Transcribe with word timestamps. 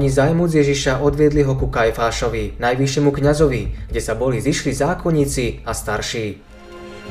oni 0.00 0.08
zajmúc 0.08 0.56
Ježiša 0.56 1.04
odviedli 1.04 1.44
ho 1.44 1.52
ku 1.60 1.68
Kajfášovi, 1.68 2.56
najvyššiemu 2.56 3.12
kňazovi, 3.12 3.92
kde 3.92 4.00
sa 4.00 4.16
boli 4.16 4.40
zišli 4.40 4.72
zákonníci 4.72 5.60
a 5.68 5.76
starší. 5.76 6.40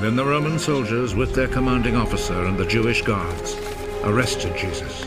Then 0.02 0.18
the 0.18 0.26
Roman 0.26 0.58
soldiers 0.58 1.14
with 1.14 1.38
their 1.38 1.46
commanding 1.46 1.94
officer 1.94 2.50
and 2.50 2.58
the 2.58 2.66
Jewish 2.66 3.06
guards 3.06 3.54
arrested 4.02 4.58
Jesus. 4.58 5.06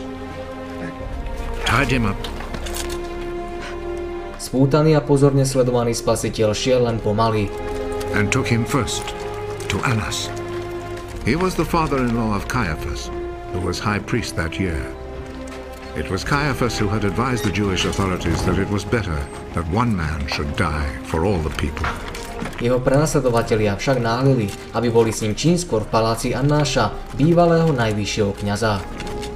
Tied 1.67 1.91
him 1.91 2.07
up 2.07 2.15
Spútaný 4.39 4.95
a 4.95 5.03
pozorne 5.03 5.43
sledovaný 5.43 5.91
spasiteľ 5.91 6.55
šiel 6.55 6.87
len 6.87 7.03
pomaly. 7.03 7.51
and 8.15 8.31
took 8.31 8.47
him 8.47 8.63
first 8.63 9.03
to 9.67 9.75
Annas. 9.83 10.31
He 11.27 11.35
was 11.35 11.59
the 11.59 11.67
father-in-law 11.67 12.31
of 12.31 12.47
Caiaphas, 12.47 13.11
who 13.51 13.59
was 13.59 13.75
high 13.75 13.99
priest 13.99 14.39
that 14.39 14.55
year. 14.55 15.02
It 15.93 16.09
was 16.09 16.25
Caiaphas 16.25 16.73
who 16.81 16.89
had 16.89 17.05
advised 17.05 17.45
the 17.45 17.53
Jewish 17.53 17.85
authorities 17.85 18.41
that 18.49 18.57
it 18.57 18.65
was 18.65 18.81
better 18.81 19.13
that 19.53 19.61
one 19.69 19.93
man 19.93 20.25
should 20.25 20.49
die 20.57 20.89
for 21.05 21.21
all 21.21 21.37
the 21.37 21.53
people. 21.53 21.85
Jeho 22.57 22.81
prenasledovatelia 22.81 23.77
však 23.77 24.01
náhlili, 24.01 24.49
aby 24.73 24.89
boli 24.89 25.13
s 25.13 25.21
ním 25.21 25.37
čím 25.37 25.53
skôr 25.53 25.85
v 25.85 25.93
paláci 25.93 26.33
Annáša, 26.33 26.97
bývalého 27.13 27.69
najvyššieho 27.77 28.33
kňaza. 28.33 28.81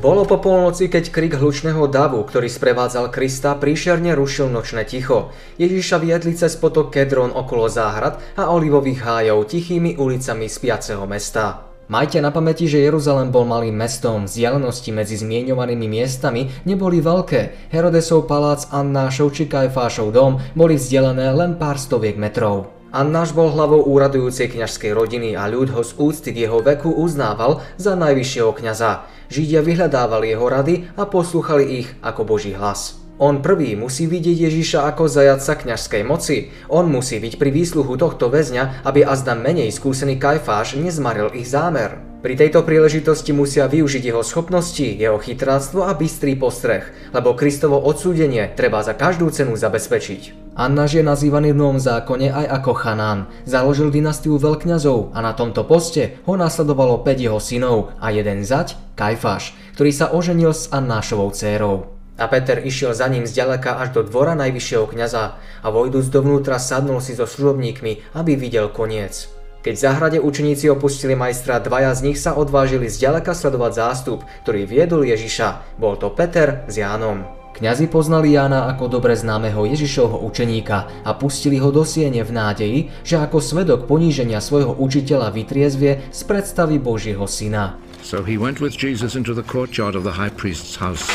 Bolo 0.02 0.26
po 0.26 0.42
polnoci, 0.42 0.90
keď 0.90 1.14
krik 1.14 1.38
hlučného 1.38 1.86
davu, 1.94 2.26
ktorý 2.26 2.50
sprevádzal 2.50 3.14
Krista, 3.14 3.54
príšerne 3.54 4.18
rušil 4.18 4.50
nočné 4.50 4.90
ticho. 4.90 5.30
Ježiša 5.62 6.02
viedli 6.02 6.34
cez 6.34 6.58
potok 6.58 6.90
Kedron 6.90 7.38
okolo 7.38 7.70
záhrad 7.70 8.18
a 8.34 8.50
olivových 8.50 9.06
hájov 9.06 9.46
tichými 9.46 9.94
ulicami 9.94 10.50
spiaceho 10.50 11.06
mesta. 11.06 11.67
Majte 11.88 12.20
na 12.20 12.36
pamäti, 12.36 12.68
že 12.68 12.84
Jeruzalem 12.84 13.32
bol 13.32 13.48
malým 13.48 13.80
mestom, 13.80 14.28
vzdialenosti 14.28 14.92
medzi 14.92 15.16
zmienovanými 15.24 15.88
miestami 15.88 16.52
neboli 16.68 17.00
veľké. 17.00 17.72
Herodesov 17.72 18.28
palác, 18.28 18.68
Annášov 18.76 19.32
či 19.32 19.48
Kajfášov 19.48 20.12
dom 20.12 20.36
boli 20.52 20.76
vzdialené 20.76 21.32
len 21.32 21.56
pár 21.56 21.80
stoviek 21.80 22.20
metrov. 22.20 22.76
Annáš 22.92 23.32
bol 23.32 23.56
hlavou 23.56 23.88
úradujúcej 23.88 24.52
kňažskej 24.52 24.92
rodiny 24.92 25.40
a 25.40 25.48
ľud 25.48 25.72
ho 25.72 25.80
z 25.80 25.96
úcty 25.96 26.36
k 26.36 26.44
jeho 26.44 26.60
veku 26.60 26.92
uznával 26.92 27.64
za 27.80 27.96
najvyššieho 27.96 28.52
kňaza. 28.52 29.08
Židia 29.32 29.64
vyhľadávali 29.64 30.36
jeho 30.36 30.44
rady 30.44 30.92
a 31.00 31.08
poslúchali 31.08 31.88
ich 31.88 31.88
ako 32.04 32.28
Boží 32.28 32.52
hlas. 32.52 33.07
On 33.18 33.42
prvý 33.42 33.74
musí 33.74 34.06
vidieť 34.06 34.46
Ježiša 34.46 34.86
ako 34.94 35.10
zajaca 35.10 35.58
kňažskej 35.58 36.04
moci. 36.06 36.54
On 36.70 36.86
musí 36.86 37.18
byť 37.18 37.42
pri 37.42 37.50
výsluhu 37.50 37.98
tohto 37.98 38.30
väzňa, 38.30 38.86
aby 38.86 39.02
azda 39.02 39.34
menej 39.34 39.74
skúsený 39.74 40.22
Kajfáš 40.22 40.78
nezmaril 40.78 41.34
ich 41.34 41.50
zámer. 41.50 41.98
Pri 42.22 42.38
tejto 42.38 42.62
príležitosti 42.62 43.34
musia 43.34 43.66
využiť 43.66 44.04
jeho 44.14 44.22
schopnosti, 44.22 44.86
jeho 44.86 45.18
chytráctvo 45.18 45.90
a 45.90 45.98
bystrý 45.98 46.38
postreh, 46.38 46.86
lebo 47.10 47.34
Kristovo 47.34 47.82
odsúdenie 47.82 48.54
treba 48.54 48.86
za 48.86 48.94
každú 48.94 49.34
cenu 49.34 49.58
zabezpečiť. 49.58 50.54
Annáš 50.54 51.02
je 51.02 51.04
nazývaný 51.06 51.58
v 51.58 51.62
Novom 51.62 51.82
zákone 51.82 52.30
aj 52.30 52.46
ako 52.62 52.72
Chanán. 52.78 53.30
Založil 53.50 53.90
dynastiu 53.90 54.38
veľkňazov 54.38 55.18
a 55.18 55.26
na 55.26 55.34
tomto 55.34 55.66
poste 55.66 56.22
ho 56.30 56.38
nasledovalo 56.38 57.02
5 57.02 57.18
jeho 57.18 57.42
synov 57.42 57.98
a 57.98 58.14
jeden 58.14 58.46
zať, 58.46 58.78
Kajfáš, 58.94 59.58
ktorý 59.74 59.90
sa 59.94 60.14
oženil 60.14 60.54
s 60.54 60.70
Annášovou 60.70 61.34
dcérou. 61.34 61.97
A 62.18 62.26
Peter 62.26 62.58
išiel 62.66 62.98
za 62.98 63.06
ním 63.08 63.30
zďaleka 63.30 63.78
až 63.78 63.94
do 63.94 64.02
dvora 64.02 64.34
najvyššieho 64.34 64.90
kňaza 64.90 65.38
a 65.38 65.68
vojdúc 65.70 66.10
dovnútra 66.10 66.58
sadnul 66.58 66.98
si 66.98 67.14
so 67.14 67.30
služobníkmi, 67.30 68.18
aby 68.18 68.34
videl 68.34 68.74
koniec. 68.74 69.30
Keď 69.62 69.74
v 69.76 69.84
záhrade 69.84 70.18
učeníci 70.24 70.72
opustili 70.72 71.14
majstra, 71.14 71.60
dvaja 71.60 71.92
z 71.94 72.02
nich 72.10 72.18
sa 72.18 72.34
odvážili 72.34 72.88
zďaleka 72.88 73.36
sledovať 73.36 73.72
zástup, 73.76 74.24
ktorý 74.48 74.64
viedol 74.64 75.04
Ježiša. 75.04 75.78
Bol 75.78 76.00
to 76.00 76.10
Peter 76.14 76.64
s 76.66 76.80
Jánom. 76.80 77.28
Kňazi 77.58 77.90
poznali 77.90 78.38
Jána 78.38 78.70
ako 78.70 78.86
dobre 78.86 79.18
známeho 79.18 79.66
Ježišovho 79.66 80.22
učeníka 80.30 81.02
a 81.02 81.12
pustili 81.18 81.58
ho 81.58 81.74
do 81.74 81.82
siene 81.82 82.22
v 82.22 82.30
nádeji, 82.30 82.80
že 83.02 83.18
ako 83.18 83.42
svedok 83.42 83.90
poníženia 83.90 84.38
svojho 84.38 84.78
učiteľa 84.78 85.34
vytriezvie 85.34 86.14
z 86.14 86.20
predstavy 86.30 86.78
Božieho 86.78 87.26
syna. 87.26 87.82
So 88.06 88.22
he 88.22 88.38
went 88.38 88.62
with 88.62 88.78
Jesus 88.78 89.18
into 89.18 89.34
the 89.34 89.42
courtyard 89.42 89.98
of 89.98 90.06
the 90.06 90.14
high 90.14 90.30
priest's 90.30 90.78
house, 90.78 91.10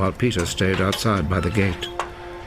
while 0.00 0.16
Peter 0.16 0.48
stayed 0.48 0.80
outside 0.80 1.28
by 1.28 1.36
the 1.36 1.52
gate. 1.52 1.92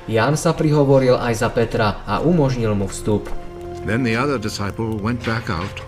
Ján 0.10 0.34
sa 0.36 0.52
prihovoril 0.58 1.16
aj 1.16 1.46
za 1.46 1.50
Petra 1.54 2.02
a 2.04 2.20
umožnil 2.20 2.74
mu 2.74 2.90
vstup. 2.90 3.30
Then 3.86 4.02
the 4.02 4.18
other 4.18 4.42
disciple 4.42 4.98
went 4.98 5.22
back 5.24 5.54
out, 5.54 5.80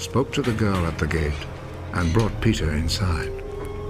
spoke 0.00 0.32
to 0.34 0.42
the 0.42 0.56
girl 0.56 0.80
at 0.88 0.96
the 0.96 1.06
gate, 1.06 1.38
and 1.94 2.08
brought 2.10 2.34
Peter 2.40 2.72
inside. 2.72 3.30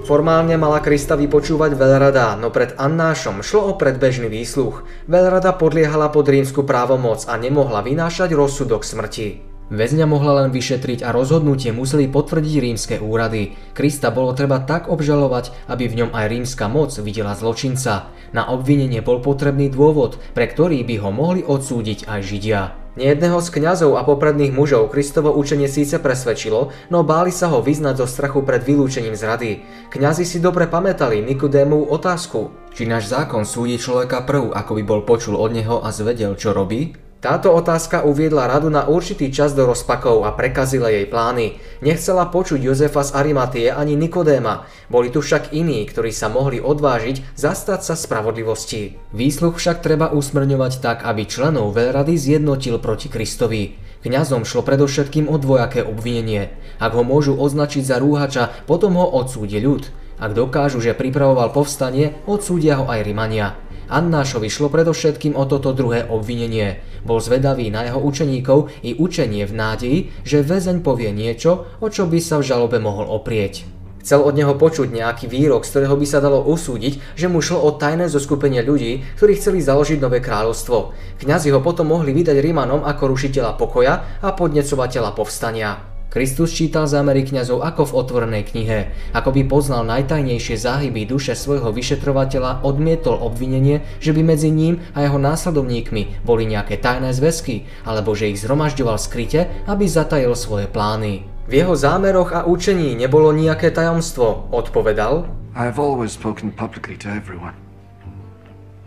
Formálne 0.05 0.57
mala 0.59 0.83
Krista 0.83 1.15
vypočúvať 1.15 1.77
veľrada, 1.77 2.35
no 2.41 2.51
pred 2.51 2.75
Annášom 2.75 3.47
šlo 3.47 3.71
o 3.71 3.73
predbežný 3.79 4.27
výsluch. 4.33 4.83
Veľrada 5.07 5.55
podliehala 5.55 6.11
pod 6.11 6.27
rímsku 6.27 6.67
právomoc 6.67 7.29
a 7.29 7.37
nemohla 7.39 7.85
vynášať 7.85 8.33
rozsudok 8.35 8.83
smrti. 8.83 9.50
Väzňa 9.71 10.03
mohla 10.11 10.43
len 10.43 10.51
vyšetriť 10.51 11.07
a 11.07 11.15
rozhodnutie 11.15 11.71
museli 11.71 12.11
potvrdiť 12.11 12.55
rímske 12.59 12.97
úrady. 12.99 13.55
Krista 13.71 14.11
bolo 14.11 14.35
treba 14.35 14.59
tak 14.59 14.91
obžalovať, 14.91 15.55
aby 15.71 15.87
v 15.87 16.03
ňom 16.03 16.11
aj 16.11 16.27
rímska 16.27 16.67
moc 16.67 16.91
videla 16.99 17.39
zločinca. 17.39 18.11
Na 18.35 18.51
obvinenie 18.51 18.99
bol 18.99 19.23
potrebný 19.23 19.71
dôvod, 19.71 20.19
pre 20.35 20.51
ktorý 20.51 20.83
by 20.83 20.95
ho 21.07 21.11
mohli 21.15 21.47
odsúdiť 21.47 22.11
aj 22.11 22.21
Židia. 22.27 22.63
Nejedného 22.99 23.39
z 23.39 23.49
kňazov 23.55 23.95
a 23.95 24.03
popredných 24.03 24.51
mužov 24.51 24.91
Kristovo 24.91 25.31
učenie 25.39 25.71
síce 25.71 26.03
presvedčilo, 26.03 26.75
no 26.91 27.07
báli 27.07 27.31
sa 27.31 27.47
ho 27.55 27.63
vyznať 27.63 28.03
zo 28.03 28.07
strachu 28.11 28.43
pred 28.43 28.67
vylúčením 28.67 29.15
z 29.15 29.23
rady. 29.23 29.51
Kňazi 29.95 30.27
si 30.27 30.43
dobre 30.43 30.67
pamätali 30.67 31.23
Nikodémovú 31.23 31.87
otázku. 31.95 32.51
Či 32.75 32.91
náš 32.91 33.07
zákon 33.07 33.47
súdi 33.47 33.79
človeka 33.79 34.27
prv, 34.27 34.51
ako 34.51 34.75
by 34.75 34.83
bol 34.83 35.07
počul 35.07 35.39
od 35.39 35.55
neho 35.55 35.79
a 35.79 35.95
zvedel, 35.95 36.35
čo 36.35 36.51
robí? 36.51 37.10
Táto 37.21 37.53
otázka 37.53 38.01
uviedla 38.09 38.49
radu 38.49 38.73
na 38.73 38.89
určitý 38.89 39.29
čas 39.29 39.53
do 39.53 39.69
rozpakov 39.69 40.25
a 40.25 40.33
prekazila 40.33 40.89
jej 40.89 41.05
plány. 41.05 41.61
Nechcela 41.85 42.25
počuť 42.25 42.57
Jozefa 42.57 43.05
z 43.05 43.13
Arimatie 43.13 43.69
ani 43.69 43.93
Nikodéma. 43.93 44.65
Boli 44.89 45.13
tu 45.13 45.21
však 45.21 45.53
iní, 45.53 45.85
ktorí 45.85 46.17
sa 46.17 46.33
mohli 46.33 46.65
odvážiť 46.65 47.37
zastať 47.37 47.81
sa 47.85 47.93
spravodlivosti. 47.93 48.97
Výsluch 49.13 49.61
však 49.61 49.85
treba 49.85 50.09
usmrňovať 50.17 50.73
tak, 50.81 51.05
aby 51.05 51.29
členov 51.29 51.77
veľrady 51.77 52.17
zjednotil 52.17 52.81
proti 52.81 53.13
Kristovi. 53.13 53.77
Kňazom 54.01 54.49
šlo 54.49 54.65
predovšetkým 54.65 55.29
o 55.29 55.37
dvojaké 55.37 55.85
obvinenie. 55.85 56.57
Ak 56.81 56.97
ho 56.97 57.05
môžu 57.05 57.37
označiť 57.37 57.85
za 57.85 58.01
rúhača, 58.01 58.49
potom 58.65 58.97
ho 58.97 59.05
odsúdi 59.05 59.61
ľud. 59.61 59.93
Ak 60.17 60.33
dokážu, 60.33 60.81
že 60.81 60.97
pripravoval 60.97 61.53
povstanie, 61.53 62.17
odsúdia 62.25 62.81
ho 62.81 62.89
aj 62.89 63.05
Rimania. 63.05 63.61
Annášovi 63.91 64.47
šlo 64.47 64.71
predovšetkým 64.71 65.35
o 65.35 65.45
toto 65.51 65.75
druhé 65.75 66.07
obvinenie. 66.07 66.79
Bol 67.03 67.19
zvedavý 67.19 67.75
na 67.75 67.91
jeho 67.91 67.99
učeníkov 67.99 68.71
i 68.87 68.95
učenie 68.95 69.43
v 69.45 69.53
nádeji, 69.53 69.99
že 70.23 70.47
väzeň 70.47 70.87
povie 70.87 71.11
niečo, 71.11 71.67
o 71.83 71.91
čo 71.91 72.07
by 72.07 72.23
sa 72.23 72.39
v 72.39 72.47
žalobe 72.47 72.79
mohol 72.79 73.11
oprieť. 73.11 73.67
Chcel 74.01 74.25
od 74.25 74.33
neho 74.33 74.57
počuť 74.57 74.89
nejaký 74.97 75.29
výrok, 75.29 75.69
z 75.69 75.77
ktorého 75.77 75.93
by 75.93 76.07
sa 76.09 76.25
dalo 76.25 76.41
usúdiť, 76.41 77.21
že 77.21 77.29
mu 77.29 77.45
šlo 77.45 77.61
o 77.61 77.77
tajné 77.77 78.09
zoskupenie 78.09 78.65
ľudí, 78.65 79.05
ktorí 79.21 79.37
chceli 79.37 79.61
založiť 79.61 80.01
nové 80.01 80.25
kráľovstvo. 80.25 80.97
Kňazi 81.21 81.53
ho 81.53 81.61
potom 81.61 81.93
mohli 81.93 82.17
vydať 82.17 82.41
Rímanom 82.41 82.81
ako 82.81 83.13
rušiteľa 83.13 83.61
pokoja 83.61 84.25
a 84.25 84.29
podnecovateľa 84.33 85.13
povstania. 85.13 86.00
Kristus 86.11 86.51
čítal 86.51 86.91
zámery 86.91 87.23
kňazov 87.23 87.63
ako 87.63 87.87
v 87.87 87.97
otvorenej 88.03 88.43
knihe. 88.51 88.91
Ako 89.15 89.31
by 89.31 89.47
poznal 89.47 89.87
najtajnejšie 89.87 90.59
záhyby 90.59 91.07
duše 91.07 91.39
svojho 91.39 91.71
vyšetrovateľa, 91.71 92.67
odmietol 92.67 93.15
obvinenie, 93.15 93.87
že 94.03 94.11
by 94.11 94.27
medzi 94.27 94.51
ním 94.51 94.83
a 94.91 95.07
jeho 95.07 95.23
následovníkmi 95.23 96.27
boli 96.27 96.51
nejaké 96.51 96.83
tajné 96.83 97.15
zväzky, 97.15 97.71
alebo 97.87 98.19
že 98.19 98.27
ich 98.27 98.43
zhromažďoval 98.43 98.99
skryte, 98.99 99.47
aby 99.71 99.87
zatajil 99.87 100.35
svoje 100.35 100.67
plány. 100.67 101.31
V 101.47 101.63
jeho 101.63 101.79
zámeroch 101.79 102.35
a 102.35 102.43
učení 102.43 102.99
nebolo 102.99 103.31
nejaké 103.31 103.71
tajomstvo, 103.71 104.51
odpovedal. 104.51 105.31
I 105.55 105.71
have 105.71 105.79
always 105.79 106.11
spoken 106.11 106.51
publicly 106.51 106.99
to 106.99 107.07
everyone. 107.07 107.55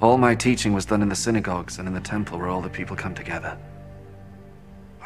All 0.04 0.20
my 0.20 0.36
teaching 0.36 0.76
was 0.76 0.84
done 0.84 1.00
in 1.00 1.08
the 1.08 1.16
synagogues 1.16 1.80
and 1.80 1.88
in 1.88 1.96
the 1.96 2.04
temple 2.04 2.36
where 2.36 2.52
all 2.52 2.60
the 2.60 2.68
people 2.68 3.00
come 3.00 3.16
together. 3.16 3.56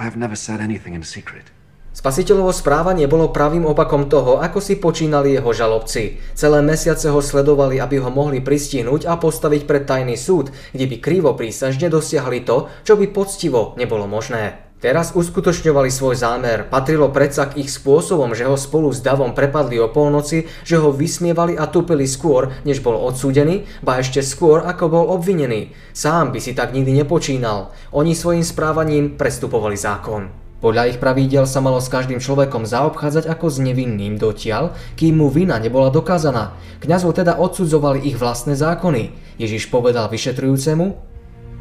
I 0.01 0.05
have 0.09 0.17
never 0.17 0.33
said 0.33 0.57
anything 0.65 0.97
in 0.97 1.05
secret. 1.05 1.53
Spasiteľovo 1.97 2.53
správanie 2.53 3.09
bolo 3.09 3.33
pravým 3.33 3.65
opakom 3.65 4.05
toho, 4.05 4.37
ako 4.37 4.61
si 4.61 4.77
počínali 4.77 5.33
jeho 5.33 5.49
žalobci. 5.49 6.21
Celé 6.37 6.61
mesiace 6.61 7.09
ho 7.09 7.17
sledovali, 7.25 7.81
aby 7.81 7.97
ho 7.97 8.13
mohli 8.13 8.37
pristihnúť 8.37 9.09
a 9.09 9.17
postaviť 9.17 9.65
pred 9.65 9.89
tajný 9.89 10.13
súd, 10.13 10.53
kde 10.77 10.85
by 10.85 10.95
krivo 11.01 11.33
prísažne 11.33 11.89
dosiahli 11.89 12.45
to, 12.45 12.69
čo 12.85 13.01
by 13.01 13.09
poctivo 13.09 13.73
nebolo 13.81 14.05
možné. 14.05 14.61
Teraz 14.77 15.17
uskutočňovali 15.17 15.89
svoj 15.89 16.13
zámer, 16.13 16.69
patrilo 16.69 17.09
predsa 17.09 17.49
k 17.49 17.65
ich 17.65 17.73
spôsobom, 17.73 18.37
že 18.37 18.45
ho 18.45 18.53
spolu 18.53 18.93
s 18.93 19.01
davom 19.01 19.33
prepadli 19.33 19.81
o 19.81 19.89
polnoci, 19.89 20.45
že 20.61 20.77
ho 20.77 20.93
vysmievali 20.93 21.57
a 21.57 21.65
tupili 21.65 22.05
skôr, 22.05 22.53
než 22.61 22.85
bol 22.85 22.93
odsúdený, 22.93 23.65
ba 23.81 23.97
ešte 23.97 24.21
skôr, 24.21 24.61
ako 24.61 24.85
bol 24.85 25.05
obvinený. 25.17 25.73
Sám 25.97 26.29
by 26.29 26.37
si 26.37 26.53
tak 26.53 26.77
nikdy 26.77 26.93
nepočínal. 26.93 27.73
Oni 27.89 28.13
svojim 28.13 28.45
správaním 28.45 29.17
prestupovali 29.17 29.73
zákon. 29.73 30.46
Podľa 30.57 30.89
ich 30.89 30.97
pravídel 30.97 31.45
sa 31.45 31.61
malo 31.61 31.77
s 31.77 31.85
každým 31.85 32.17
človekom 32.17 32.65
zaobchádzať 32.65 33.29
ako 33.29 33.45
s 33.45 33.61
nevinným 33.61 34.17
dotiaľ, 34.17 34.73
kým 34.97 35.21
mu 35.21 35.29
vina 35.29 35.61
nebola 35.61 35.93
dokázaná. 35.93 36.57
Kňazov 36.81 37.13
teda 37.13 37.37
odsudzovali 37.37 38.01
ich 38.09 38.17
vlastné 38.17 38.57
zákony. 38.57 39.13
Ježiš 39.37 39.69
povedal 39.69 40.09
vyšetrujúcemu, 40.09 40.97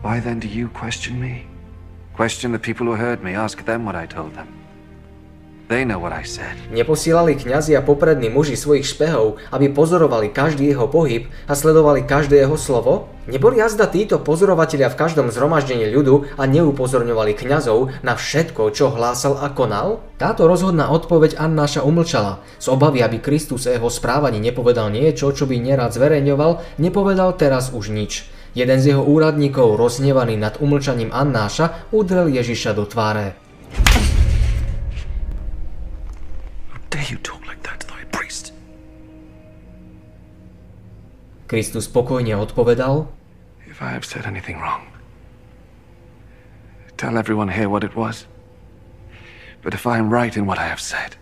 Why 0.01 0.25
then 0.25 0.41
do 0.41 0.49
you 0.49 0.73
question 0.73 1.21
me? 1.21 1.45
Question 2.17 2.57
the 2.57 2.63
people 2.63 2.89
who 2.89 2.97
heard 2.97 3.21
me, 3.21 3.37
ask 3.37 3.61
them 3.69 3.85
what 3.85 3.93
I 3.93 4.09
told 4.09 4.33
them. 4.33 4.66
Neposielali 6.71 7.35
kňazi 7.35 7.75
a 7.75 7.83
poprední 7.83 8.31
muži 8.31 8.55
svojich 8.55 8.87
špehov, 8.87 9.43
aby 9.51 9.67
pozorovali 9.67 10.31
každý 10.31 10.71
jeho 10.71 10.87
pohyb 10.87 11.27
a 11.51 11.59
sledovali 11.59 12.07
každé 12.07 12.39
jeho 12.39 12.55
slovo? 12.55 13.11
Neboli 13.27 13.59
jazda 13.59 13.91
títo 13.91 14.23
pozorovatelia 14.23 14.87
v 14.87 14.95
každom 14.95 15.35
zhromaždení 15.35 15.91
ľudu 15.91 16.39
a 16.39 16.47
neupozorňovali 16.47 17.35
kňazov 17.35 17.91
na 18.07 18.15
všetko, 18.15 18.71
čo 18.71 18.95
hlásal 18.95 19.43
a 19.43 19.51
konal? 19.51 20.07
Táto 20.23 20.47
rozhodná 20.47 20.87
odpoveď 20.95 21.35
Annáša 21.35 21.83
umlčala. 21.83 22.47
Z 22.63 22.71
obavy, 22.71 23.03
aby 23.03 23.19
Kristus 23.19 23.67
o 23.67 23.75
jeho 23.75 23.91
správaní 23.91 24.39
nepovedal 24.39 24.95
niečo, 24.95 25.35
čo 25.35 25.51
by 25.51 25.59
nerád 25.59 25.91
zverejňoval, 25.91 26.79
nepovedal 26.79 27.35
teraz 27.35 27.75
už 27.75 27.91
nič. 27.91 28.31
Jeden 28.55 28.79
z 28.79 28.95
jeho 28.95 29.03
úradníkov, 29.03 29.75
rozhnevaný 29.75 30.39
nad 30.39 30.63
umlčaním 30.63 31.11
Annáša, 31.11 31.91
udrel 31.91 32.31
Ježiša 32.31 32.71
do 32.71 32.87
tváre. 32.87 33.35
Dare 36.97 37.13
you 37.13 37.19
talk 37.21 37.45
like 37.47 37.63
that 37.63 37.81
to 37.81 37.87
thy 37.93 38.05
priest? 38.09 38.57
Kristus 41.47 41.85
spokojne 41.93 42.33
odpovedal, 42.41 43.13
If 43.69 43.85
I 43.85 43.93
have 43.93 44.09
said 44.09 44.25
anything 44.25 44.57
wrong, 44.57 44.89
tell 46.97 47.21
everyone 47.21 47.53
here 47.53 47.69
what 47.69 47.85
it 47.85 47.93
was. 47.93 48.25
But 49.61 49.77
if 49.77 49.85
I 49.85 50.01
am 50.01 50.09
right 50.09 50.33
in 50.33 50.49
what 50.49 50.57
I 50.57 50.65
have 50.65 50.81
said, 50.81 51.21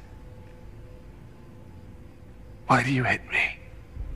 why 2.70 2.86
do 2.86 2.94
you 2.94 3.02
hit 3.02 3.26
me? 3.26 3.58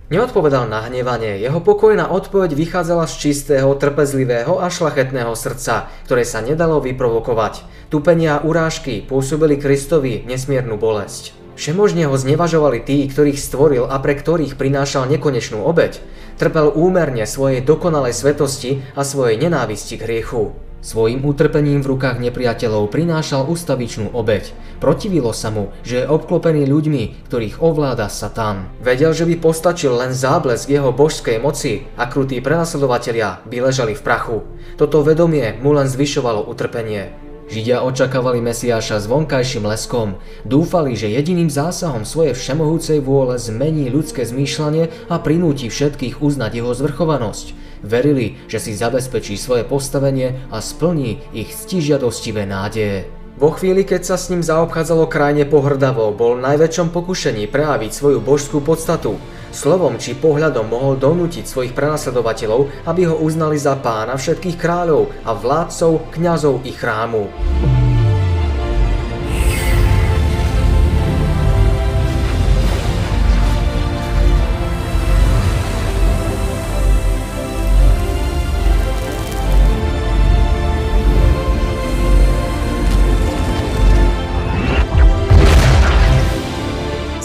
Neodpovedal 0.08 0.70
na 0.70 0.86
hnevanie, 0.86 1.36
jeho 1.42 1.60
pokojná 1.60 2.08
odpoveď 2.08 2.54
vychádzala 2.54 3.04
z 3.10 3.28
čistého, 3.28 3.68
trpezlivého 3.74 4.62
a 4.62 4.70
šlachetného 4.70 5.34
srdca, 5.34 5.90
ktoré 6.06 6.22
sa 6.24 6.40
nedalo 6.40 6.80
vyprovokovať. 6.80 7.66
Tupenia 7.92 8.38
a 8.38 8.44
urážky 8.46 9.04
pôsobili 9.04 9.58
Kristovi 9.60 10.24
nesmiernu 10.24 10.78
bolesť. 10.80 11.37
Všemožne 11.58 12.06
ho 12.06 12.14
znevažovali 12.14 12.86
tí, 12.86 13.02
ktorých 13.10 13.34
stvoril 13.34 13.84
a 13.90 13.98
pre 13.98 14.14
ktorých 14.14 14.54
prinášal 14.54 15.10
nekonečnú 15.10 15.66
obeď. 15.66 15.98
Trpel 16.38 16.70
úmerne 16.70 17.26
svojej 17.26 17.66
dokonalej 17.66 18.14
svetosti 18.14 18.86
a 18.94 19.02
svojej 19.02 19.42
nenávisti 19.42 19.98
k 19.98 20.06
hriechu. 20.06 20.54
Svojim 20.78 21.26
utrpením 21.26 21.82
v 21.82 21.98
rukách 21.98 22.22
nepriateľov 22.22 22.94
prinášal 22.94 23.50
ustavičnú 23.50 24.14
obeď. 24.14 24.54
Protivilo 24.78 25.34
sa 25.34 25.50
mu, 25.50 25.74
že 25.82 26.06
je 26.06 26.06
obklopený 26.06 26.62
ľuďmi, 26.70 27.26
ktorých 27.26 27.58
ovláda 27.58 28.06
Satan. 28.06 28.70
Vedel, 28.78 29.10
že 29.10 29.26
by 29.26 29.42
postačil 29.42 29.98
len 29.98 30.14
záblesk 30.14 30.70
jeho 30.70 30.94
božskej 30.94 31.42
moci 31.42 31.90
a 31.98 32.06
krutí 32.06 32.38
prenasledovatelia 32.38 33.42
by 33.50 33.66
ležali 33.66 33.98
v 33.98 34.04
prachu. 34.06 34.46
Toto 34.78 35.02
vedomie 35.02 35.58
mu 35.58 35.74
len 35.74 35.90
zvyšovalo 35.90 36.46
utrpenie. 36.46 37.27
Židia 37.48 37.80
očakávali 37.80 38.44
Mesiáša 38.44 39.00
s 39.00 39.08
vonkajším 39.08 39.64
leskom. 39.64 40.20
Dúfali, 40.44 40.92
že 40.92 41.08
jediným 41.08 41.48
zásahom 41.48 42.04
svojej 42.04 42.36
všemohúcej 42.36 43.00
vôle 43.00 43.40
zmení 43.40 43.88
ľudské 43.88 44.28
zmýšľanie 44.28 45.08
a 45.08 45.16
prinúti 45.16 45.72
všetkých 45.72 46.20
uznať 46.20 46.60
jeho 46.60 46.76
zvrchovanosť. 46.76 47.56
Verili, 47.80 48.36
že 48.52 48.60
si 48.60 48.76
zabezpečí 48.76 49.40
svoje 49.40 49.64
postavenie 49.64 50.44
a 50.52 50.60
splní 50.60 51.24
ich 51.32 51.48
stižiadostivé 51.56 52.44
nádeje. 52.44 53.17
Vo 53.38 53.54
chvíli, 53.54 53.86
keď 53.86 54.02
sa 54.02 54.16
s 54.18 54.34
ním 54.34 54.42
zaobchádzalo 54.42 55.06
krajne 55.06 55.46
pohrdavo, 55.46 56.10
bol 56.10 56.42
najväčšom 56.42 56.90
pokušení 56.90 57.46
prejaviť 57.46 57.94
svoju 57.94 58.18
božskú 58.18 58.58
podstatu. 58.58 59.14
Slovom 59.54 59.94
či 59.94 60.18
pohľadom 60.18 60.66
mohol 60.66 60.98
donútiť 60.98 61.46
svojich 61.46 61.70
prenasledovateľov, 61.70 62.90
aby 62.90 63.06
ho 63.06 63.14
uznali 63.14 63.54
za 63.54 63.78
pána 63.78 64.18
všetkých 64.18 64.58
kráľov 64.58 65.14
a 65.22 65.38
vládcov, 65.38 66.10
kňazov 66.18 66.66
i 66.66 66.74
chrámu. 66.74 67.30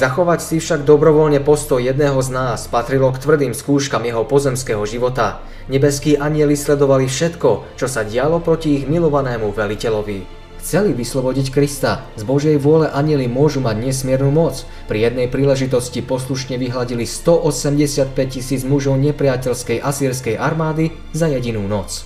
Zachovať 0.03 0.43
si 0.43 0.59
však 0.59 0.83
dobrovoľne 0.83 1.39
postoj 1.39 1.79
jedného 1.79 2.19
z 2.19 2.35
nás 2.35 2.67
patrilo 2.67 3.07
k 3.15 3.23
tvrdým 3.23 3.55
skúškam 3.55 4.03
jeho 4.03 4.27
pozemského 4.27 4.83
života. 4.83 5.39
Nebeskí 5.71 6.19
anieli 6.19 6.59
sledovali 6.59 7.07
všetko, 7.07 7.79
čo 7.79 7.87
sa 7.87 8.03
dialo 8.03 8.43
proti 8.43 8.75
ich 8.75 8.83
milovanému 8.83 9.55
veliteľovi. 9.55 10.27
Chceli 10.59 10.91
vyslobodiť 10.91 11.55
Krista. 11.55 12.03
Z 12.19 12.27
Božej 12.27 12.59
vôle 12.59 12.91
anieli 12.91 13.31
môžu 13.31 13.63
mať 13.63 13.79
nesmiernu 13.79 14.27
moc. 14.27 14.67
Pri 14.91 15.07
jednej 15.07 15.31
príležitosti 15.31 16.03
poslušne 16.03 16.59
vyhľadili 16.59 17.07
185 17.07 18.11
tisíc 18.27 18.67
mužov 18.67 18.99
nepriateľskej 18.99 19.79
asýrskej 19.79 20.35
armády 20.35 20.91
za 21.15 21.31
jedinú 21.31 21.63
noc. 21.63 22.03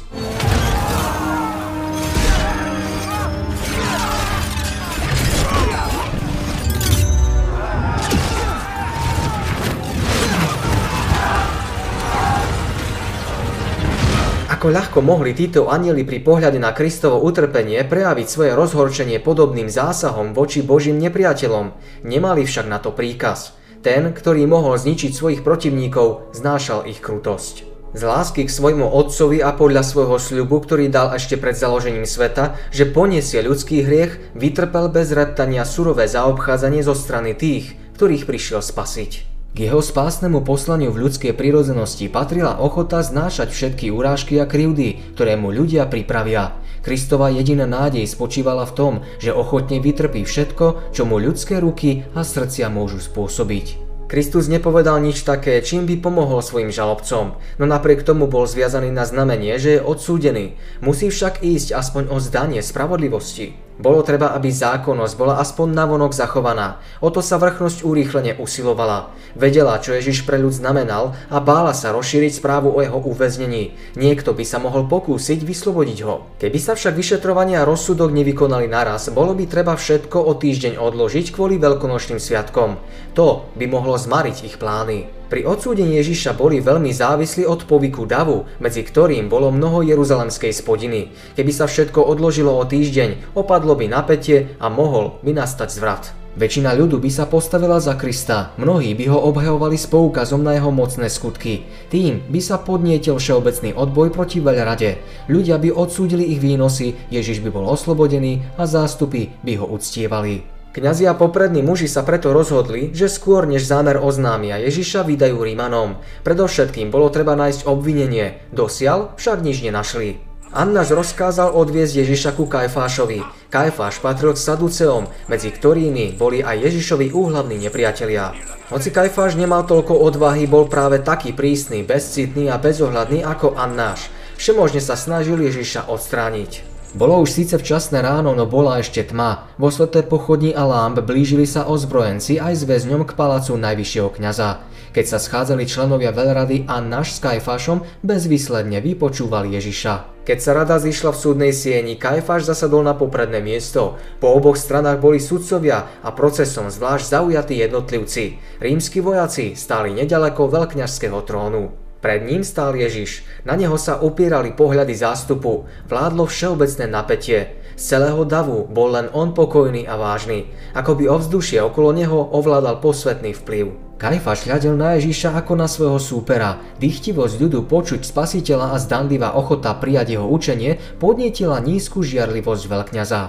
Ako 14.67 14.75
ľahko 14.75 14.99
mohli 14.99 15.31
títo 15.31 15.71
anieli 15.71 16.03
pri 16.03 16.19
pohľade 16.19 16.59
na 16.59 16.75
Kristovo 16.75 17.23
utrpenie 17.23 17.87
prejaviť 17.87 18.27
svoje 18.27 18.51
rozhorčenie 18.51 19.23
podobným 19.23 19.71
zásahom 19.71 20.35
voči 20.35 20.59
Božím 20.59 20.99
nepriateľom, 21.07 21.71
nemali 22.03 22.43
však 22.43 22.67
na 22.67 22.75
to 22.75 22.91
príkaz. 22.91 23.55
Ten, 23.79 24.11
ktorý 24.11 24.43
mohol 24.43 24.75
zničiť 24.75 25.15
svojich 25.15 25.39
protivníkov, 25.47 26.35
znášal 26.35 26.83
ich 26.83 26.99
krutosť. 26.99 27.63
Z 27.95 28.01
lásky 28.03 28.43
k 28.43 28.51
svojmu 28.51 28.91
otcovi 28.91 29.39
a 29.39 29.55
podľa 29.55 29.87
svojho 29.87 30.19
sľubu, 30.19 30.59
ktorý 30.59 30.91
dal 30.91 31.15
ešte 31.15 31.39
pred 31.39 31.55
založením 31.55 32.03
sveta, 32.03 32.59
že 32.67 32.91
poniesie 32.91 33.39
ľudský 33.39 33.87
hriech, 33.87 34.19
vytrpel 34.35 34.91
bez 34.91 35.15
reptania 35.15 35.63
surové 35.63 36.11
zaobchádzanie 36.11 36.83
zo 36.83 36.91
strany 36.91 37.39
tých, 37.39 37.71
ktorých 37.95 38.27
prišiel 38.27 38.59
spasiť. 38.59 39.36
K 39.57 39.65
jeho 39.65 39.81
spásnemu 39.81 40.45
poslaniu 40.45 40.93
v 40.93 41.09
ľudskej 41.09 41.33
prírodzenosti 41.33 42.13
patrila 42.13 42.61
ochota 42.61 43.01
znášať 43.01 43.49
všetky 43.49 43.89
urážky 43.89 44.37
a 44.37 44.45
krivdy, 44.45 45.01
ktoré 45.17 45.33
mu 45.33 45.49
ľudia 45.49 45.89
pripravia. 45.89 46.53
Kristova 46.85 47.33
jediná 47.33 47.65
nádej 47.65 48.05
spočívala 48.05 48.69
v 48.69 48.75
tom, 48.77 48.93
že 49.17 49.33
ochotne 49.33 49.81
vytrpí 49.81 50.29
všetko, 50.29 50.93
čo 50.93 51.09
mu 51.09 51.17
ľudské 51.17 51.57
ruky 51.57 52.05
a 52.13 52.21
srdcia 52.21 52.69
môžu 52.69 53.01
spôsobiť. 53.01 53.81
Kristus 54.05 54.45
nepovedal 54.45 55.01
nič 55.01 55.25
také, 55.25 55.57
čím 55.65 55.89
by 55.89 56.05
pomohol 56.05 56.45
svojim 56.45 56.69
žalobcom, 56.69 57.41
no 57.57 57.65
napriek 57.65 58.05
tomu 58.05 58.29
bol 58.29 58.45
zviazaný 58.45 58.93
na 58.93 59.09
znamenie, 59.09 59.57
že 59.57 59.81
je 59.81 59.81
odsúdený. 59.81 60.53
Musí 60.85 61.09
však 61.09 61.41
ísť 61.41 61.73
aspoň 61.73 62.13
o 62.13 62.21
zdanie 62.21 62.61
spravodlivosti. 62.61 63.66
Bolo 63.77 64.01
treba, 64.01 64.33
aby 64.33 64.49
zákonnosť 64.49 65.13
bola 65.13 65.37
aspoň 65.37 65.67
navonok 65.69 66.09
zachovaná. 66.09 66.81
O 66.97 67.13
to 67.13 67.21
sa 67.21 67.37
vrchnosť 67.37 67.85
urýchlene 67.85 68.41
usilovala. 68.41 69.13
Vedela, 69.37 69.77
čo 69.77 69.93
Ježiš 69.93 70.25
pre 70.25 70.41
ľud 70.41 70.49
znamenal 70.49 71.13
a 71.29 71.37
bála 71.37 71.77
sa 71.77 71.93
rozšíriť 71.93 72.41
správu 72.41 72.73
o 72.73 72.81
jeho 72.81 72.97
uväznení. 72.97 73.77
Niekto 73.93 74.33
by 74.33 74.41
sa 74.41 74.57
mohol 74.57 74.89
pokúsiť 74.89 75.45
vyslobodiť 75.45 75.99
ho. 76.09 76.25
Keby 76.41 76.57
sa 76.57 76.73
však 76.73 76.97
vyšetrovania 76.97 77.61
a 77.61 77.69
rozsudok 77.69 78.09
nevykonali 78.09 78.65
naraz, 78.65 79.13
bolo 79.13 79.37
by 79.37 79.45
treba 79.45 79.77
všetko 79.77 80.25
o 80.25 80.33
týždeň 80.33 80.81
odložiť 80.81 81.29
kvôli 81.29 81.61
veľkonočným 81.61 82.17
sviatkom. 82.17 82.81
To 83.13 83.45
by 83.53 83.65
mohlo 83.69 83.93
zmariť 83.93 84.37
ich 84.41 84.57
plány. 84.57 85.16
Pri 85.27 85.43
odsúdení 85.43 85.99
Ježiša 85.99 86.39
boli 86.39 86.63
veľmi 86.63 86.87
závislí 86.95 87.43
od 87.43 87.67
povyku 87.67 88.07
davu, 88.07 88.47
medzi 88.63 88.79
ktorým 88.79 89.27
bolo 89.27 89.51
mnoho 89.51 89.83
jeruzalemskej 89.83 90.55
spodiny. 90.55 91.11
Keby 91.35 91.51
sa 91.51 91.67
všetko 91.67 91.99
odložilo 91.99 92.55
o 92.55 92.63
týždeň, 92.63 93.35
opadlo 93.35 93.75
by 93.75 93.91
napätie 93.91 94.55
a 94.55 94.71
mohol 94.71 95.19
by 95.27 95.35
nastať 95.35 95.67
zvrat. 95.67 96.15
Väčšina 96.37 96.71
ľudu 96.77 97.01
by 97.03 97.09
sa 97.11 97.25
postavila 97.27 97.81
za 97.83 97.99
Krista, 97.99 98.55
mnohí 98.61 98.95
by 98.95 99.09
ho 99.11 99.19
obhajovali 99.27 99.75
s 99.75 99.89
poukazom 99.89 100.45
na 100.45 100.55
jeho 100.55 100.71
mocné 100.71 101.11
skutky. 101.11 101.67
Tým 101.91 102.23
by 102.31 102.39
sa 102.39 102.61
podnietil 102.61 103.19
všeobecný 103.19 103.75
odboj 103.75 104.13
proti 104.13 104.39
veľrade. 104.39 105.01
Ľudia 105.27 105.59
by 105.59 105.75
odsúdili 105.75 106.23
ich 106.31 106.39
výnosy, 106.39 106.95
Ježiš 107.11 107.43
by 107.43 107.49
bol 107.51 107.67
oslobodený 107.67 108.47
a 108.55 108.63
zástupy 108.63 109.33
by 109.43 109.59
ho 109.59 109.65
uctievali. 109.65 110.56
Kňazi 110.77 111.09
a 111.09 111.17
poprední 111.17 111.65
muži 111.65 111.89
sa 111.89 112.05
preto 112.05 112.37
rozhodli, 112.37 112.93
že 112.93 113.09
skôr 113.09 113.49
než 113.49 113.65
zámer 113.65 113.97
oznámia 113.97 114.61
Ježiša 114.61 115.09
vydajú 115.09 115.41
Rímanom. 115.41 115.97
Predovšetkým 116.21 116.93
bolo 116.93 117.09
treba 117.09 117.33
nájsť 117.33 117.65
obvinenie, 117.65 118.45
dosiaľ 118.53 119.17
však 119.17 119.41
nič 119.41 119.65
nenašli. 119.65 120.21
Annáš 120.53 120.93
rozkázal 120.93 121.57
odviezť 121.57 122.05
Ježiša 122.05 122.31
ku 122.37 122.45
Kajfášovi. 122.45 123.25
Kajfáš 123.49 124.05
patril 124.05 124.37
k 124.37 124.43
Saduceom, 124.45 125.09
medzi 125.25 125.49
ktorými 125.49 126.13
boli 126.13 126.45
aj 126.45 126.69
Ježišovi 126.69 127.09
úhlavní 127.09 127.57
nepriatelia. 127.57 128.37
Hoci 128.69 128.93
Kajfáš 128.93 129.33
nemal 129.33 129.65
toľko 129.65 129.97
odvahy, 129.97 130.45
bol 130.45 130.69
práve 130.69 131.01
taký 131.01 131.33
prísny, 131.33 131.81
bezcitný 131.81 132.53
a 132.53 132.61
bezohľadný 132.61 133.25
ako 133.25 133.57
Annáš. 133.57 134.13
Všemožne 134.37 134.85
sa 134.85 134.93
snažil 134.93 135.41
Ježiša 135.41 135.89
odstrániť. 135.89 136.76
Bolo 136.97 137.21
už 137.21 137.29
síce 137.29 137.53
včasné 137.61 138.01
ráno, 138.01 138.33
no 138.33 138.49
bola 138.49 138.81
ešte 138.81 139.05
tma. 139.05 139.53
Vo 139.61 139.69
sveté 139.69 140.01
pochodní 140.01 140.57
a 140.57 140.65
lámp 140.65 140.97
blížili 141.05 141.45
sa 141.45 141.69
ozbrojenci 141.69 142.41
aj 142.41 142.53
s 142.57 142.63
väzňom 142.65 143.05
k 143.05 143.13
palácu 143.13 143.53
najvyššieho 143.53 144.09
kňaza. 144.17 144.65
Keď 144.97 145.05
sa 145.05 145.21
schádzali 145.21 145.69
členovia 145.69 146.09
veľrady 146.09 146.65
a 146.65 146.81
náš 146.81 147.13
s 147.13 147.21
Kajfášom, 147.21 147.85
bezvýsledne 148.01 148.81
vypočúvali 148.81 149.53
Ježiša. 149.53 150.25
Keď 150.25 150.37
sa 150.41 150.57
rada 150.57 150.81
zišla 150.81 151.13
v 151.13 151.21
súdnej 151.21 151.53
sieni, 151.53 152.01
Kajfáš 152.01 152.49
zasadol 152.49 152.81
na 152.81 152.97
popredné 152.97 153.45
miesto. 153.45 154.01
Po 154.17 154.33
oboch 154.33 154.57
stranách 154.57 154.97
boli 154.97 155.21
sudcovia 155.21 156.01
a 156.01 156.09
procesom 156.09 156.73
zvlášť 156.73 157.13
zaujatí 157.13 157.61
jednotlivci. 157.61 158.41
Rímsky 158.57 159.05
vojaci 159.05 159.53
stáli 159.53 159.93
nedaleko 159.93 160.49
veľkňažského 160.49 161.21
trónu. 161.29 161.86
Pred 161.97 162.29
ním 162.29 162.45
stál 162.45 162.77
Ježiš, 162.77 163.25
na 163.41 163.57
neho 163.57 163.73
sa 163.75 163.97
upierali 163.97 164.53
pohľady 164.53 164.93
zástupu, 164.93 165.65
vládlo 165.89 166.29
všeobecné 166.29 166.85
napätie. 166.85 167.57
Z 167.77 167.97
celého 167.97 168.21
davu 168.25 168.65
bol 168.69 168.93
len 168.93 169.09
on 169.13 169.33
pokojný 169.33 169.85
a 169.85 169.97
vážny, 169.97 170.49
ako 170.77 170.97
by 170.97 171.09
ovzdušie 171.09 171.61
okolo 171.61 171.93
neho 171.93 172.17
ovládal 172.33 172.81
posvetný 172.81 173.33
vplyv. 173.37 173.97
Kajfaš 173.97 174.45
hľadel 174.45 174.77
na 174.77 174.93
Ježiša 174.97 175.33
ako 175.33 175.57
na 175.57 175.65
svojho 175.65 175.97
súpera. 175.97 176.61
Dychtivosť 176.77 177.41
ľudu 177.41 177.65
počuť 177.65 178.05
spasiteľa 178.05 178.73
a 178.73 178.81
zdanlivá 178.81 179.33
ochota 179.33 179.73
prijať 179.73 180.21
jeho 180.21 180.29
učenie 180.29 180.77
podnietila 181.01 181.57
nízku 181.57 182.05
žiarlivosť 182.05 182.63
veľkňaza. 182.69 183.21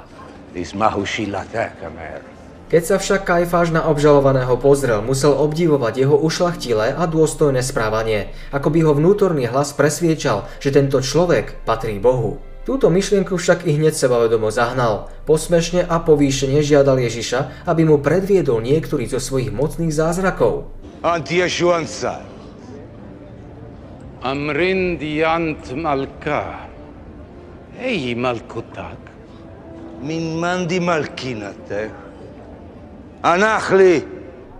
Keď 2.68 2.82
sa 2.84 2.96
však 3.00 3.24
Kajfáš 3.24 3.72
na 3.72 3.88
obžalovaného 3.88 4.60
pozrel, 4.60 5.00
musel 5.00 5.32
obdivovať 5.32 6.04
jeho 6.04 6.20
ušlachtilé 6.20 6.92
a 6.92 7.08
dôstojné 7.08 7.64
správanie, 7.64 8.28
ako 8.52 8.68
by 8.68 8.84
ho 8.84 8.92
vnútorný 8.92 9.48
hlas 9.48 9.72
presviečal, 9.72 10.44
že 10.60 10.76
tento 10.76 11.00
človek 11.00 11.64
patrí 11.64 11.96
Bohu. 11.96 12.36
Túto 12.68 12.92
myšlienku 12.92 13.40
však 13.40 13.64
i 13.64 13.72
hneď 13.80 13.96
sebavedomo 13.96 14.52
zahnal. 14.52 15.08
Posmešne 15.24 15.88
a 15.88 15.96
povýšene 16.04 16.60
žiadal 16.60 17.00
Ježiša, 17.00 17.64
aby 17.64 17.88
mu 17.88 18.04
predviedol 18.04 18.60
niektorý 18.60 19.08
zo 19.08 19.16
svojich 19.16 19.48
mocných 19.48 19.88
zázrakov. 19.88 20.68
Amrin 24.20 25.00
diant 25.00 25.64
malka. 25.72 26.68
Ej 27.80 28.12
malkotak. 28.12 29.00
Min 30.04 30.36
mandi 30.36 30.76
malkinate. 33.22 33.26
Anachli. 33.26 34.18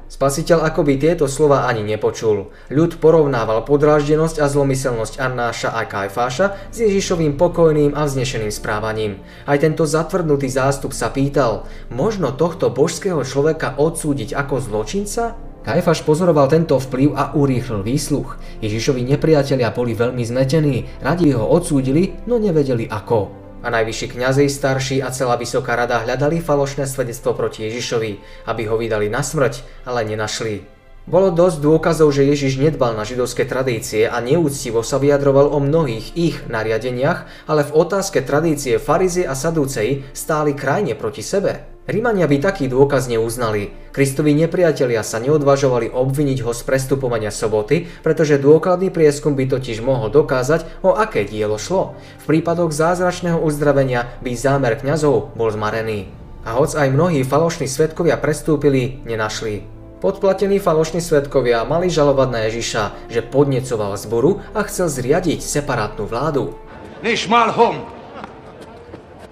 Spasiteľ 0.09 0.73
akoby 0.73 0.97
tieto 0.97 1.29
slova 1.29 1.69
ani 1.69 1.85
nepočul. 1.85 2.49
Ľud 2.73 2.97
porovnával 2.97 3.61
podráždenosť 3.69 4.41
a 4.41 4.49
zlomyselnosť 4.49 5.21
Annáša 5.21 5.69
a 5.77 5.85
Kajfáša 5.85 6.73
s 6.73 6.77
Ježišovým 6.81 7.37
pokojným 7.37 7.93
a 7.93 8.09
vznešeným 8.09 8.49
správaním. 8.49 9.21
Aj 9.45 9.61
tento 9.61 9.85
zatvrdnutý 9.85 10.49
zástup 10.49 10.97
sa 10.97 11.13
pýtal, 11.13 11.69
možno 11.93 12.33
tohto 12.33 12.73
božského 12.73 13.21
človeka 13.21 13.77
odsúdiť 13.77 14.33
ako 14.33 14.65
zločinca? 14.65 15.37
Kajfaš 15.69 16.01
pozoroval 16.09 16.49
tento 16.49 16.81
vplyv 16.81 17.13
a 17.13 17.37
urýchlil 17.37 17.85
výsluch. 17.85 18.41
Ježišovi 18.65 19.05
nepriatelia 19.05 19.69
boli 19.77 19.93
veľmi 19.93 20.25
zmetení, 20.25 20.89
radi 21.05 21.37
ho 21.37 21.45
odsúdili, 21.45 22.17
no 22.25 22.41
nevedeli 22.41 22.89
ako. 22.89 23.48
A 23.59 23.75
najvyšší 23.75 24.15
kňazi, 24.15 24.47
starší 24.47 25.03
a 25.03 25.11
celá 25.11 25.35
vysoká 25.35 25.75
rada 25.75 25.99
hľadali 25.99 26.39
falošné 26.39 26.87
svedectvo 26.87 27.35
proti 27.35 27.67
Ježišovi, 27.67 28.11
aby 28.47 28.63
ho 28.71 28.79
vydali 28.79 29.11
na 29.11 29.27
smrť, 29.27 29.83
ale 29.83 30.07
nenašli. 30.07 30.63
Bolo 31.09 31.33
dosť 31.33 31.65
dôkazov, 31.65 32.13
že 32.13 32.29
Ježiš 32.29 32.61
nedbal 32.61 32.93
na 32.93 33.01
židovské 33.01 33.49
tradície 33.49 34.05
a 34.05 34.21
neúctivo 34.21 34.85
sa 34.85 35.01
vyjadroval 35.01 35.49
o 35.49 35.57
mnohých 35.57 36.13
ich 36.21 36.37
nariadeniach, 36.53 37.49
ale 37.49 37.65
v 37.65 37.75
otázke 37.75 38.21
tradície 38.21 38.77
farizie 38.77 39.25
a 39.25 39.33
sadúcej 39.33 40.05
stáli 40.13 40.53
krajne 40.53 40.93
proti 40.93 41.25
sebe. 41.25 41.78
Rímania 41.89 42.29
by 42.29 42.37
taký 42.37 42.69
dôkaz 42.69 43.09
neuznali. 43.09 43.73
Kristovi 43.97 44.37
nepriatelia 44.37 45.01
sa 45.01 45.17
neodvažovali 45.25 45.89
obviniť 45.89 46.45
ho 46.45 46.53
z 46.53 46.61
prestupovania 46.69 47.33
soboty, 47.33 47.89
pretože 48.05 48.37
dôkladný 48.37 48.93
prieskum 48.93 49.33
by 49.33 49.49
totiž 49.49 49.81
mohol 49.81 50.13
dokázať, 50.13 50.85
o 50.85 50.93
aké 50.93 51.25
dielo 51.25 51.57
šlo. 51.57 51.97
V 52.21 52.25
prípadoch 52.29 52.77
zázračného 52.77 53.41
uzdravenia 53.41 54.05
by 54.21 54.37
zámer 54.37 54.77
kňazov 54.77 55.33
bol 55.33 55.49
zmarený. 55.49 56.13
A 56.45 56.61
hoc 56.61 56.77
aj 56.77 56.93
mnohí 56.93 57.25
falošní 57.25 57.65
svetkovia 57.65 58.21
prestúpili, 58.21 59.01
nenašli. 59.09 59.65
Podplatení 60.05 60.61
falošní 60.61 61.01
svetkovia 61.01 61.65
mali 61.65 61.89
žalovať 61.89 62.29
na 62.29 62.41
Ježiša, 62.53 63.09
že 63.09 63.25
podnecoval 63.25 63.97
zboru 63.97 64.45
a 64.53 64.61
chcel 64.69 64.93
zriadiť 64.93 65.41
separátnu 65.41 66.05
vládu. 66.05 66.53
Nishmalhum! 67.01 67.81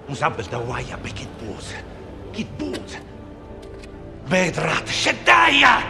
Muzabel 0.09 0.49
dawaja 0.49 0.97
bekit 1.05 1.29
Git 2.37 2.53
bort! 2.61 3.01
Bedrat 4.29 4.85
Shedaya! 4.85 5.81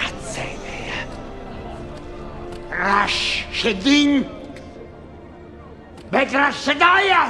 Atzene! 0.00 1.04
Rash 2.72 3.44
Shedin! 3.52 4.24
Bedrat 6.08 6.56
Shedaya! 6.56 7.28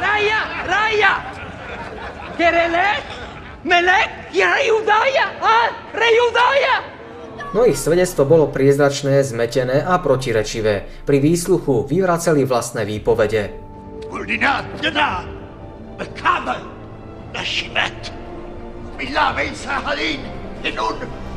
Raya! 0.00 0.40
Raya! 0.64 1.12
Kerelek! 2.40 3.04
Melek! 3.68 4.10
Rejudaya! 4.32 5.26
A? 5.44 5.58
Rejudaya! 5.92 6.76
No 7.52 7.68
ich 7.68 7.76
svedectvo 7.76 8.24
bolo 8.24 8.48
priezračné, 8.48 9.20
zmetené 9.20 9.84
a 9.84 10.00
protirečivé. 10.00 10.88
Pri 11.04 11.20
výsluchu 11.20 11.84
vyvraceli 11.84 12.48
vlastné 12.48 12.88
výpovede. 12.88 13.61
والدينات 14.11 14.65
جدا 14.83 15.09
بالكعبة 15.99 16.55
الشمات 17.39 18.07
بالله 18.97 19.31
بين 19.31 19.53
ساحلين 19.55 20.19
إنون 20.65 21.27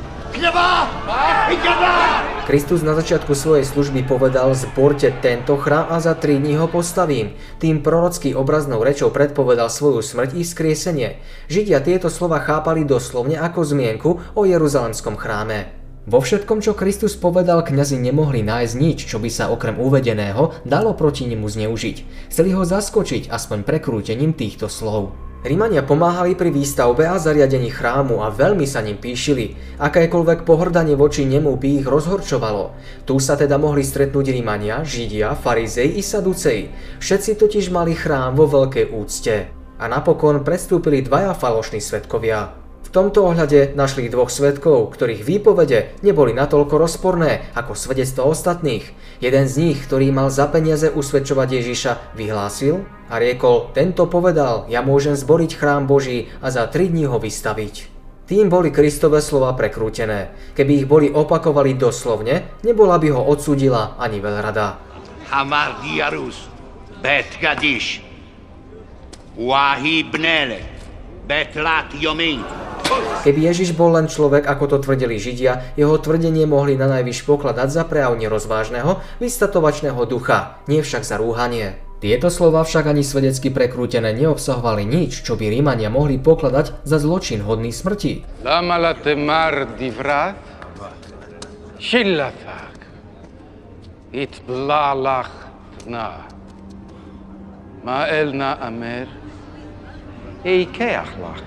Kristus 2.47 2.87
na 2.87 2.95
začiatku 2.95 3.35
svojej 3.35 3.67
služby 3.67 4.07
povedal, 4.07 4.55
zborte 4.55 5.11
tento 5.19 5.59
chrám 5.59 5.91
a 5.91 5.99
za 5.99 6.15
tri 6.15 6.39
dní 6.39 6.55
ho 6.55 6.71
postavím. 6.71 7.35
Tým 7.59 7.83
prorocký 7.83 8.39
obraznou 8.39 8.79
rečou 8.87 9.11
predpovedal 9.11 9.67
svoju 9.67 9.99
smrť 10.07 10.39
i 10.39 10.43
skriesenie. 10.47 11.09
Židia 11.51 11.83
tieto 11.83 12.07
slova 12.07 12.39
chápali 12.47 12.87
doslovne 12.87 13.43
ako 13.43 13.61
zmienku 13.67 14.11
o 14.39 14.43
Jeruzalemskom 14.47 15.19
chráme. 15.19 15.75
Vo 16.06 16.22
všetkom, 16.22 16.62
čo 16.62 16.78
Kristus 16.78 17.18
povedal, 17.18 17.66
kňazi 17.66 17.98
nemohli 17.98 18.46
nájsť 18.46 18.76
nič, 18.78 19.10
čo 19.10 19.18
by 19.18 19.26
sa 19.26 19.50
okrem 19.50 19.82
uvedeného 19.82 20.54
dalo 20.62 20.94
proti 20.94 21.26
nemu 21.26 21.50
zneužiť. 21.50 22.30
Chceli 22.30 22.54
ho 22.54 22.62
zaskočiť 22.62 23.34
aspoň 23.34 23.66
prekrútením 23.66 24.38
týchto 24.38 24.70
slov. 24.70 25.18
Rímania 25.42 25.82
pomáhali 25.82 26.38
pri 26.38 26.54
výstavbe 26.54 27.10
a 27.10 27.18
zariadení 27.18 27.74
chrámu 27.74 28.22
a 28.22 28.30
veľmi 28.30 28.70
sa 28.70 28.86
ním 28.86 29.02
píšili. 29.02 29.58
Akékoľvek 29.82 30.46
pohrdanie 30.46 30.94
voči 30.94 31.26
nemu 31.26 31.58
by 31.58 31.70
ich 31.82 31.86
rozhorčovalo. 31.90 32.78
Tu 33.10 33.18
sa 33.18 33.34
teda 33.34 33.58
mohli 33.58 33.82
stretnúť 33.82 34.30
Rímania, 34.30 34.86
Židia, 34.86 35.34
Farizej 35.34 35.90
i 35.98 36.06
Saducej. 36.06 36.70
Všetci 37.02 37.38
totiž 37.38 37.74
mali 37.74 37.98
chrám 37.98 38.38
vo 38.38 38.46
veľkej 38.46 38.94
úcte. 38.94 39.50
A 39.82 39.86
napokon 39.90 40.46
prestúpili 40.46 41.02
dvaja 41.02 41.34
falošní 41.34 41.82
svetkovia 41.82 42.65
tomto 42.94 43.26
ohľade 43.26 43.74
našli 43.74 44.06
dvoch 44.12 44.30
svetkov, 44.30 44.94
ktorých 44.94 45.26
výpovede 45.26 46.00
neboli 46.06 46.38
natoľko 46.38 46.78
rozporné 46.78 47.50
ako 47.58 47.74
svedectvo 47.74 48.30
ostatných. 48.30 48.86
Jeden 49.24 49.46
z 49.50 49.56
nich, 49.58 49.78
ktorý 49.82 50.12
mal 50.12 50.30
za 50.30 50.46
peniaze 50.52 50.92
usvedčovať 50.92 51.48
Ježiša, 51.62 51.92
vyhlásil 52.14 52.86
a 53.10 53.18
riekol, 53.18 53.72
tento 53.74 54.06
povedal, 54.06 54.70
ja 54.70 54.86
môžem 54.86 55.18
zboriť 55.18 55.58
chrám 55.58 55.90
Boží 55.90 56.30
a 56.44 56.54
za 56.54 56.70
tri 56.70 56.92
dní 56.92 57.10
ho 57.10 57.18
vystaviť. 57.18 57.96
Tým 58.26 58.50
boli 58.50 58.74
Kristové 58.74 59.22
slova 59.22 59.54
prekrútené. 59.54 60.34
Keby 60.58 60.72
ich 60.82 60.90
boli 60.90 61.14
opakovali 61.14 61.78
doslovne, 61.78 62.58
nebola 62.66 62.98
by 62.98 63.14
ho 63.14 63.22
odsúdila 63.22 64.02
ani 64.02 64.18
veľrada. 64.18 64.82
Hamar 65.30 65.78
diarus, 65.86 66.50
bet 67.06 67.30
gadiš, 67.38 68.02
wahi 69.38 70.10
bnele, 70.10 70.62
bet 71.30 71.54
lat 71.54 71.94
yomin. 71.94 72.42
Keby 73.26 73.42
Ježiš 73.50 73.74
bol 73.74 73.90
len 73.98 74.06
človek, 74.06 74.46
ako 74.46 74.66
to 74.70 74.78
tvrdili 74.86 75.18
Židia, 75.18 75.74
jeho 75.74 75.98
tvrdenie 75.98 76.46
mohli 76.46 76.78
na 76.78 76.86
najvyš 76.86 77.26
pokladať 77.26 77.74
za 77.74 77.84
prejav 77.90 78.14
nerozvážneho, 78.22 79.02
vystatovačného 79.18 79.98
ducha, 80.06 80.62
nie 80.70 80.86
však 80.86 81.02
za 81.02 81.18
rúhanie. 81.18 81.82
Tieto 82.06 82.30
slova 82.30 82.62
však 82.62 82.86
ani 82.94 83.02
svedecky 83.02 83.50
prekrútené 83.50 84.14
neobsahovali 84.14 84.86
nič, 84.86 85.26
čo 85.26 85.34
by 85.34 85.50
Rímania 85.50 85.90
mohli 85.90 86.22
pokladať 86.22 86.86
za 86.86 87.02
zločin 87.02 87.42
hodný 87.42 87.74
smrti. 87.74 88.46
Lama 88.46 88.78
la 88.78 88.94
temar 88.94 89.74
divrat, 89.74 90.38
šillatak, 91.82 92.78
it 94.14 94.38
blalachtna, 94.46 96.30
ma 97.82 98.00
elna 98.06 98.62
amer, 98.62 99.10
eikeachlach. 100.46 101.42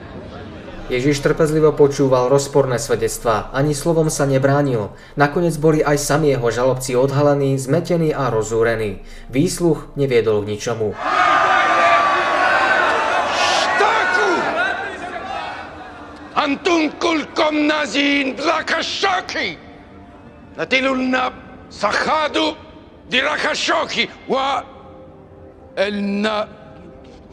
Ježiš 0.88 1.20
trpezlivo 1.20 1.76
počúval 1.76 2.32
rozporné 2.32 2.80
svedectvá, 2.80 3.52
ani 3.52 3.76
slovom 3.76 4.08
sa 4.08 4.24
nebránil. 4.24 4.96
Nakoniec 5.20 5.52
boli 5.60 5.84
aj 5.84 6.00
sami 6.00 6.32
jeho 6.32 6.48
žalobci 6.48 6.96
odhalení, 6.96 7.60
zmetení 7.60 8.16
a 8.16 8.32
rozúrení. 8.32 9.04
Výsluch 9.28 9.92
neviedol 10.00 10.40
k 10.48 10.56
ničomu. 10.56 10.96
Štaku! 13.36 14.30
Antun 16.40 16.88
kulkom 16.96 17.68
nazin 17.68 18.32
blakashoki! 18.32 19.60
Natilulna 20.56 21.36
sahadu 21.68 22.56
dirakashoki 23.12 24.08
wa 24.24 24.64
elna 25.76 26.48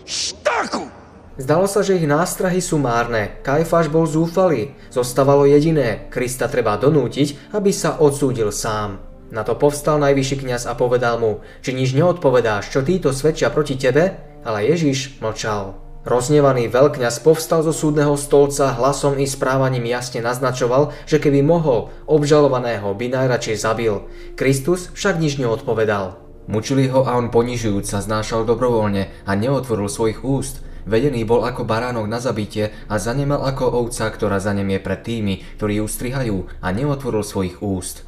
štaku! 0.04 0.95
Zdalo 1.36 1.68
sa, 1.68 1.84
že 1.84 2.00
ich 2.00 2.08
nástrahy 2.08 2.64
sú 2.64 2.80
márne. 2.80 3.44
Kajfáš 3.44 3.92
bol 3.92 4.08
zúfalý. 4.08 4.72
Zostávalo 4.88 5.44
jediné, 5.44 6.08
Krista 6.08 6.48
treba 6.48 6.80
donútiť, 6.80 7.52
aby 7.52 7.76
sa 7.76 8.00
odsúdil 8.00 8.56
sám. 8.56 9.04
Na 9.36 9.44
to 9.44 9.52
povstal 9.60 10.00
najvyšší 10.00 10.48
kňaz 10.48 10.64
a 10.64 10.80
povedal 10.80 11.20
mu, 11.20 11.44
či 11.60 11.76
nič 11.76 11.92
neodpovedáš, 11.92 12.72
čo 12.72 12.88
títo 12.88 13.12
svedčia 13.12 13.52
proti 13.52 13.76
tebe? 13.76 14.16
Ale 14.48 14.64
Ježiš 14.64 15.20
mlčal. 15.20 15.76
Roznevaný 16.08 16.72
veľkňaz 16.72 17.20
povstal 17.20 17.68
zo 17.68 17.76
súdneho 17.76 18.16
stolca, 18.16 18.72
hlasom 18.72 19.20
i 19.20 19.28
správaním 19.28 19.92
jasne 19.92 20.24
naznačoval, 20.24 20.96
že 21.04 21.20
keby 21.20 21.44
mohol, 21.44 21.92
obžalovaného 22.08 22.96
by 22.96 23.12
najradšej 23.12 23.58
zabil. 23.60 24.08
Kristus 24.40 24.88
však 24.96 25.20
nič 25.20 25.36
neodpovedal. 25.42 26.16
Mučili 26.46 26.86
ho 26.94 27.02
a 27.10 27.18
on 27.18 27.34
ponižujúc 27.34 27.90
sa 27.90 28.06
znášal 28.06 28.46
dobrovoľne 28.46 29.26
a 29.26 29.32
neotvoril 29.34 29.90
svojich 29.90 30.22
úst. 30.22 30.62
Vedený 30.86 31.26
bol 31.26 31.42
ako 31.42 31.66
baránok 31.66 32.06
na 32.06 32.22
zabitie 32.22 32.70
a 32.86 33.02
zanemal 33.02 33.42
ako 33.42 33.74
ovca, 33.86 34.06
ktorá 34.14 34.38
zanemie 34.38 34.78
pred 34.78 35.02
tými, 35.02 35.42
ktorí 35.58 35.82
ju 35.82 35.86
strihajú 35.90 36.38
a 36.62 36.68
neotvoril 36.70 37.26
svojich 37.26 37.58
úst. 37.66 38.06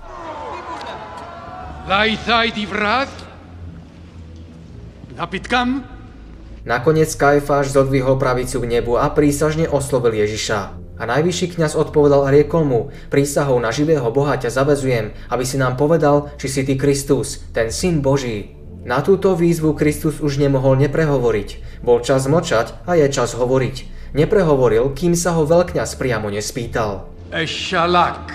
Nakoniec 6.68 7.10
Kajfáš 7.16 7.74
zodvihol 7.74 8.20
pravicu 8.20 8.62
k 8.62 8.70
nebu 8.78 9.00
a 9.00 9.10
prísažne 9.10 9.66
oslovil 9.66 10.20
Ježiša. 10.20 10.60
A 10.98 11.04
najvyšší 11.06 11.56
kňaz 11.56 11.80
odpovedal 11.80 12.26
a 12.26 12.34
riekol 12.34 12.66
mu, 12.66 12.90
prísahou 13.08 13.62
na 13.62 13.70
živého 13.70 14.06
Boha 14.10 14.36
ťa 14.36 14.50
zavezujem, 14.52 15.16
aby 15.30 15.44
si 15.46 15.56
nám 15.56 15.78
povedal, 15.78 16.34
či 16.36 16.50
si 16.50 16.62
ty 16.66 16.74
Kristus, 16.76 17.42
ten 17.54 17.70
syn 17.70 18.04
Boží. 18.04 18.57
Na 18.88 19.04
túto 19.04 19.36
výzvu 19.36 19.76
Kristus 19.76 20.24
už 20.24 20.40
nemohol 20.40 20.80
neprehovoriť. 20.80 21.84
Bol 21.84 22.00
čas 22.00 22.24
mlčať 22.24 22.88
a 22.88 22.96
je 22.96 23.12
čas 23.12 23.36
hovoriť. 23.36 23.84
Neprehovoril, 24.16 24.96
kým 24.96 25.12
sa 25.12 25.36
ho 25.36 25.44
veľkňaz 25.44 26.00
priamo 26.00 26.32
nespýtal. 26.32 27.12
Eshalak. 27.36 28.32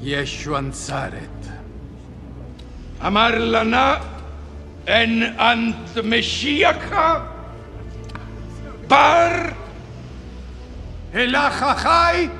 Yeshua 0.00 0.64
Nazaret. 0.64 1.36
Amar 3.04 3.36
lana 3.36 4.00
en 4.88 5.36
ant 5.36 5.92
Meshiach 6.00 6.88
bar 8.88 9.52
elachachai 11.12 12.32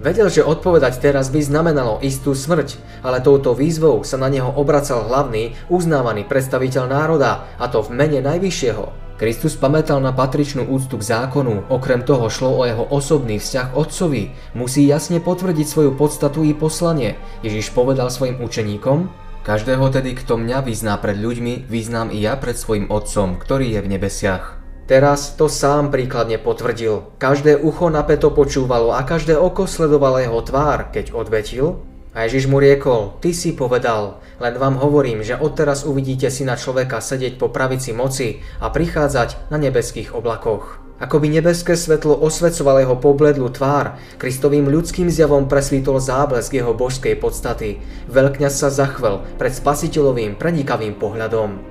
Vedel, 0.00 0.32
že 0.32 0.40
odpovedať 0.40 0.96
teraz 0.96 1.28
by 1.28 1.44
znamenalo 1.44 2.00
istú 2.00 2.32
smrť, 2.32 2.80
ale 3.00 3.24
touto 3.24 3.56
výzvou 3.56 4.04
sa 4.04 4.20
na 4.20 4.32
neho 4.32 4.48
obracal 4.52 5.08
hlavný, 5.08 5.56
uznávaný 5.72 6.24
predstaviteľ 6.28 6.84
národa, 6.88 7.48
a 7.56 7.66
to 7.68 7.84
v 7.84 7.92
mene 7.96 8.20
Najvyššieho. 8.24 9.12
Kristus 9.20 9.52
pamätal 9.52 10.00
na 10.00 10.16
patričnú 10.16 10.64
úctu 10.64 10.96
k 10.96 11.04
zákonu, 11.04 11.68
okrem 11.68 12.00
toho 12.08 12.32
šlo 12.32 12.56
o 12.56 12.64
jeho 12.64 12.88
osobný 12.88 13.36
vzťah 13.36 13.76
otcovi, 13.76 14.32
musí 14.56 14.88
jasne 14.88 15.20
potvrdiť 15.20 15.66
svoju 15.68 15.92
podstatu 15.92 16.40
i 16.40 16.56
poslanie. 16.56 17.20
Ježiš 17.44 17.76
povedal 17.76 18.08
svojim 18.08 18.40
učeníkom, 18.40 19.12
Každého 19.40 19.88
tedy, 19.88 20.12
kto 20.12 20.36
mňa 20.36 20.68
vyzná 20.68 21.00
pred 21.00 21.16
ľuďmi, 21.16 21.64
vyznám 21.64 22.12
i 22.12 22.20
ja 22.20 22.36
pred 22.36 22.56
svojim 22.56 22.92
otcom, 22.92 23.40
ktorý 23.40 23.72
je 23.72 23.80
v 23.80 23.90
nebesiach. 23.96 24.60
Teraz 24.84 25.32
to 25.38 25.48
sám 25.48 25.88
príkladne 25.88 26.36
potvrdil. 26.36 27.16
Každé 27.16 27.56
ucho 27.56 27.88
napeto 27.88 28.34
počúvalo 28.34 28.92
a 28.92 29.00
každé 29.00 29.38
oko 29.38 29.64
sledovalo 29.64 30.20
jeho 30.20 30.40
tvár, 30.44 30.92
keď 30.92 31.16
odvetil. 31.16 31.80
A 32.10 32.26
Ježiš 32.26 32.50
mu 32.50 32.58
riekol, 32.58 33.14
ty 33.22 33.30
si 33.30 33.54
povedal, 33.54 34.18
len 34.42 34.58
vám 34.58 34.82
hovorím, 34.82 35.22
že 35.22 35.38
odteraz 35.38 35.86
uvidíte 35.86 36.26
syna 36.26 36.58
človeka 36.58 36.98
sedieť 36.98 37.38
po 37.38 37.54
pravici 37.54 37.94
moci 37.94 38.42
a 38.58 38.66
prichádzať 38.66 39.46
na 39.54 39.62
nebeských 39.62 40.10
oblakoch. 40.10 40.82
Ako 41.00 41.22
by 41.22 41.32
nebeské 41.32 41.78
svetlo 41.78 42.18
osvecovalo 42.18 42.82
jeho 42.82 42.96
pobledlú 42.98 43.48
tvár, 43.54 43.96
Kristovým 44.18 44.68
ľudským 44.68 45.06
zjavom 45.08 45.46
presvítol 45.46 46.02
záblesk 46.02 46.50
jeho 46.50 46.74
božskej 46.74 47.14
podstaty. 47.16 47.80
Veľkňaz 48.10 48.54
sa 48.58 48.68
zachvel 48.74 49.22
pred 49.38 49.54
spasiteľovým 49.54 50.34
prenikavým 50.34 50.98
pohľadom. 50.98 51.62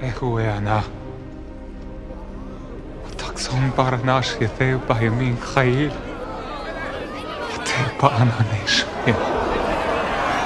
Echu 0.00 0.42
Jana, 0.42 0.82
tak 3.14 3.36
som 3.36 3.60
pár 3.76 4.00
náš 4.02 4.34
je 4.40 4.48
teba 4.58 4.96
je 4.96 5.12
min 5.12 5.36
chajil, 5.38 5.92
teba 7.62 8.08
ananeš 8.16 8.88
je. 9.06 9.43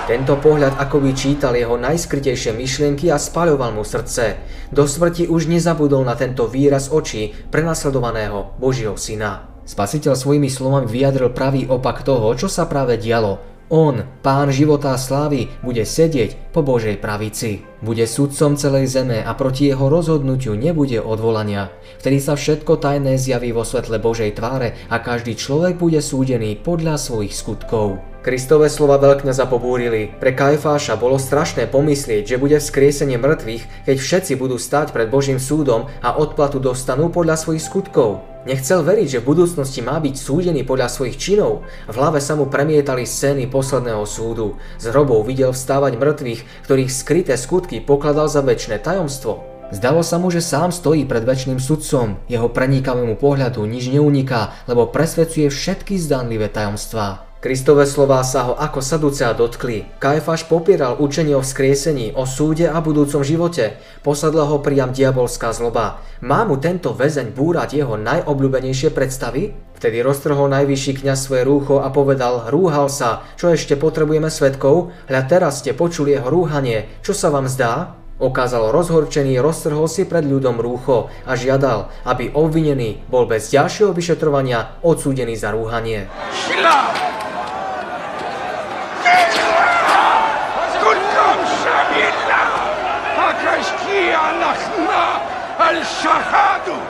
Tento 0.08 0.40
pohľad 0.40 0.80
akoby 0.80 1.12
čítal 1.12 1.52
jeho 1.52 1.76
najskrytejšie 1.76 2.56
myšlienky 2.56 3.12
a 3.12 3.20
spaľoval 3.20 3.76
mu 3.76 3.84
srdce. 3.84 4.40
Do 4.72 4.88
smrti 4.88 5.28
už 5.28 5.52
nezabudol 5.52 6.00
na 6.00 6.16
tento 6.16 6.48
výraz 6.48 6.88
očí 6.88 7.36
prenasledovaného 7.52 8.56
Božieho 8.56 8.96
syna. 8.96 9.52
Spasiteľ 9.68 10.16
svojimi 10.16 10.48
slovami 10.48 10.88
vyjadril 10.88 11.28
pravý 11.36 11.68
opak 11.68 12.08
toho, 12.08 12.32
čo 12.40 12.48
sa 12.48 12.64
práve 12.64 12.96
dialo. 12.96 13.36
On, 13.68 14.00
pán 14.24 14.48
života 14.48 14.96
a 14.96 14.98
slávy, 14.98 15.52
bude 15.60 15.84
sedieť 15.84 16.56
po 16.56 16.64
Božej 16.64 16.96
pravici. 16.96 17.68
Bude 17.84 18.08
sudcom 18.08 18.56
celej 18.56 18.88
zeme 18.88 19.20
a 19.20 19.36
proti 19.36 19.68
jeho 19.68 19.92
rozhodnutiu 19.92 20.56
nebude 20.56 21.04
odvolania. 21.04 21.68
Vtedy 22.00 22.16
sa 22.16 22.32
všetko 22.32 22.80
tajné 22.80 23.20
zjaví 23.20 23.52
vo 23.52 23.60
svetle 23.60 24.00
Božej 24.00 24.40
tváre 24.40 24.72
a 24.88 25.04
každý 25.04 25.36
človek 25.36 25.76
bude 25.76 26.00
súdený 26.00 26.56
podľa 26.64 26.96
svojich 26.96 27.36
skutkov. 27.36 28.07
Kristové 28.28 28.68
slova 28.68 29.00
veľkňaza 29.00 29.48
pobúrili. 29.48 30.12
Pre 30.20 30.36
Kajfáša 30.36 31.00
bolo 31.00 31.16
strašné 31.16 31.64
pomyslieť, 31.64 32.36
že 32.36 32.36
bude 32.36 32.60
vzkriesenie 32.60 33.16
mŕtvych, 33.16 33.88
keď 33.88 33.96
všetci 33.96 34.36
budú 34.36 34.60
stáť 34.60 34.92
pred 34.92 35.08
Božím 35.08 35.40
súdom 35.40 35.88
a 36.04 36.12
odplatu 36.12 36.60
dostanú 36.60 37.08
podľa 37.08 37.40
svojich 37.40 37.64
skutkov. 37.64 38.20
Nechcel 38.44 38.84
veriť, 38.84 39.16
že 39.16 39.20
v 39.24 39.32
budúcnosti 39.32 39.80
má 39.80 39.96
byť 39.96 40.12
súdený 40.20 40.68
podľa 40.68 40.92
svojich 40.92 41.16
činov. 41.16 41.64
V 41.88 41.96
hlave 41.96 42.20
sa 42.20 42.36
mu 42.36 42.52
premietali 42.52 43.08
scény 43.08 43.48
posledného 43.48 44.04
súdu. 44.04 44.60
Z 44.76 44.92
hrobov 44.92 45.24
videl 45.24 45.56
vstávať 45.56 45.96
mŕtvych, 45.96 46.68
ktorých 46.68 46.92
skryté 46.92 47.32
skutky 47.32 47.80
pokladal 47.80 48.28
za 48.28 48.44
väčšie 48.44 48.76
tajomstvo. 48.84 49.40
Zdalo 49.72 50.04
sa 50.04 50.20
mu, 50.20 50.28
že 50.28 50.44
sám 50.44 50.68
stojí 50.68 51.08
pred 51.08 51.24
väčšným 51.24 51.56
sudcom. 51.56 52.20
Jeho 52.28 52.52
prenikavému 52.52 53.16
pohľadu 53.16 53.64
nič 53.64 53.88
neuniká, 53.88 54.52
lebo 54.68 54.84
presvedcuje 54.84 55.48
všetky 55.48 55.96
zdanlivé 55.96 56.52
tajomstvá. 56.52 57.27
Kristové 57.38 57.86
slová 57.86 58.26
sa 58.26 58.50
ho 58.50 58.58
ako 58.58 58.82
saducea 58.82 59.30
dotkli. 59.30 59.86
Kajfáš 60.02 60.50
popieral 60.50 60.98
učenie 60.98 61.38
o 61.38 61.42
vzkriesení, 61.46 62.10
o 62.18 62.26
súde 62.26 62.66
a 62.66 62.82
budúcom 62.82 63.22
živote. 63.22 63.78
Posadla 64.02 64.42
ho 64.50 64.58
priam 64.58 64.90
diabolská 64.90 65.54
zloba. 65.54 66.02
Má 66.18 66.42
mu 66.42 66.58
tento 66.58 66.90
väzeň 66.90 67.30
búrať 67.30 67.78
jeho 67.78 67.94
najobľúbenejšie 67.94 68.90
predstavy? 68.90 69.54
Vtedy 69.78 70.02
roztrhol 70.02 70.50
najvyšší 70.50 71.06
kňaz 71.06 71.30
svoje 71.30 71.46
rúcho 71.46 71.78
a 71.78 71.94
povedal, 71.94 72.50
rúhal 72.50 72.90
sa, 72.90 73.22
čo 73.38 73.54
ešte 73.54 73.78
potrebujeme 73.78 74.34
svetkov? 74.34 74.90
Hľa 75.06 75.22
teraz 75.30 75.62
ste 75.62 75.78
počuli 75.78 76.18
jeho 76.18 76.26
rúhanie, 76.26 76.90
čo 77.06 77.14
sa 77.14 77.30
vám 77.30 77.46
zdá? 77.46 77.94
Okázal 78.18 78.74
rozhorčený, 78.74 79.38
roztrhol 79.38 79.86
si 79.86 80.10
pred 80.10 80.26
ľudom 80.26 80.58
rúcho 80.58 81.06
a 81.22 81.38
žiadal, 81.38 81.86
aby 82.02 82.34
obvinený 82.34 83.06
bol 83.06 83.30
bez 83.30 83.54
ďalšieho 83.54 83.94
vyšetrovania 83.94 84.82
odsúdený 84.82 85.38
za 85.38 85.54
rúhanie. 85.54 86.10
Šila! 86.34 87.17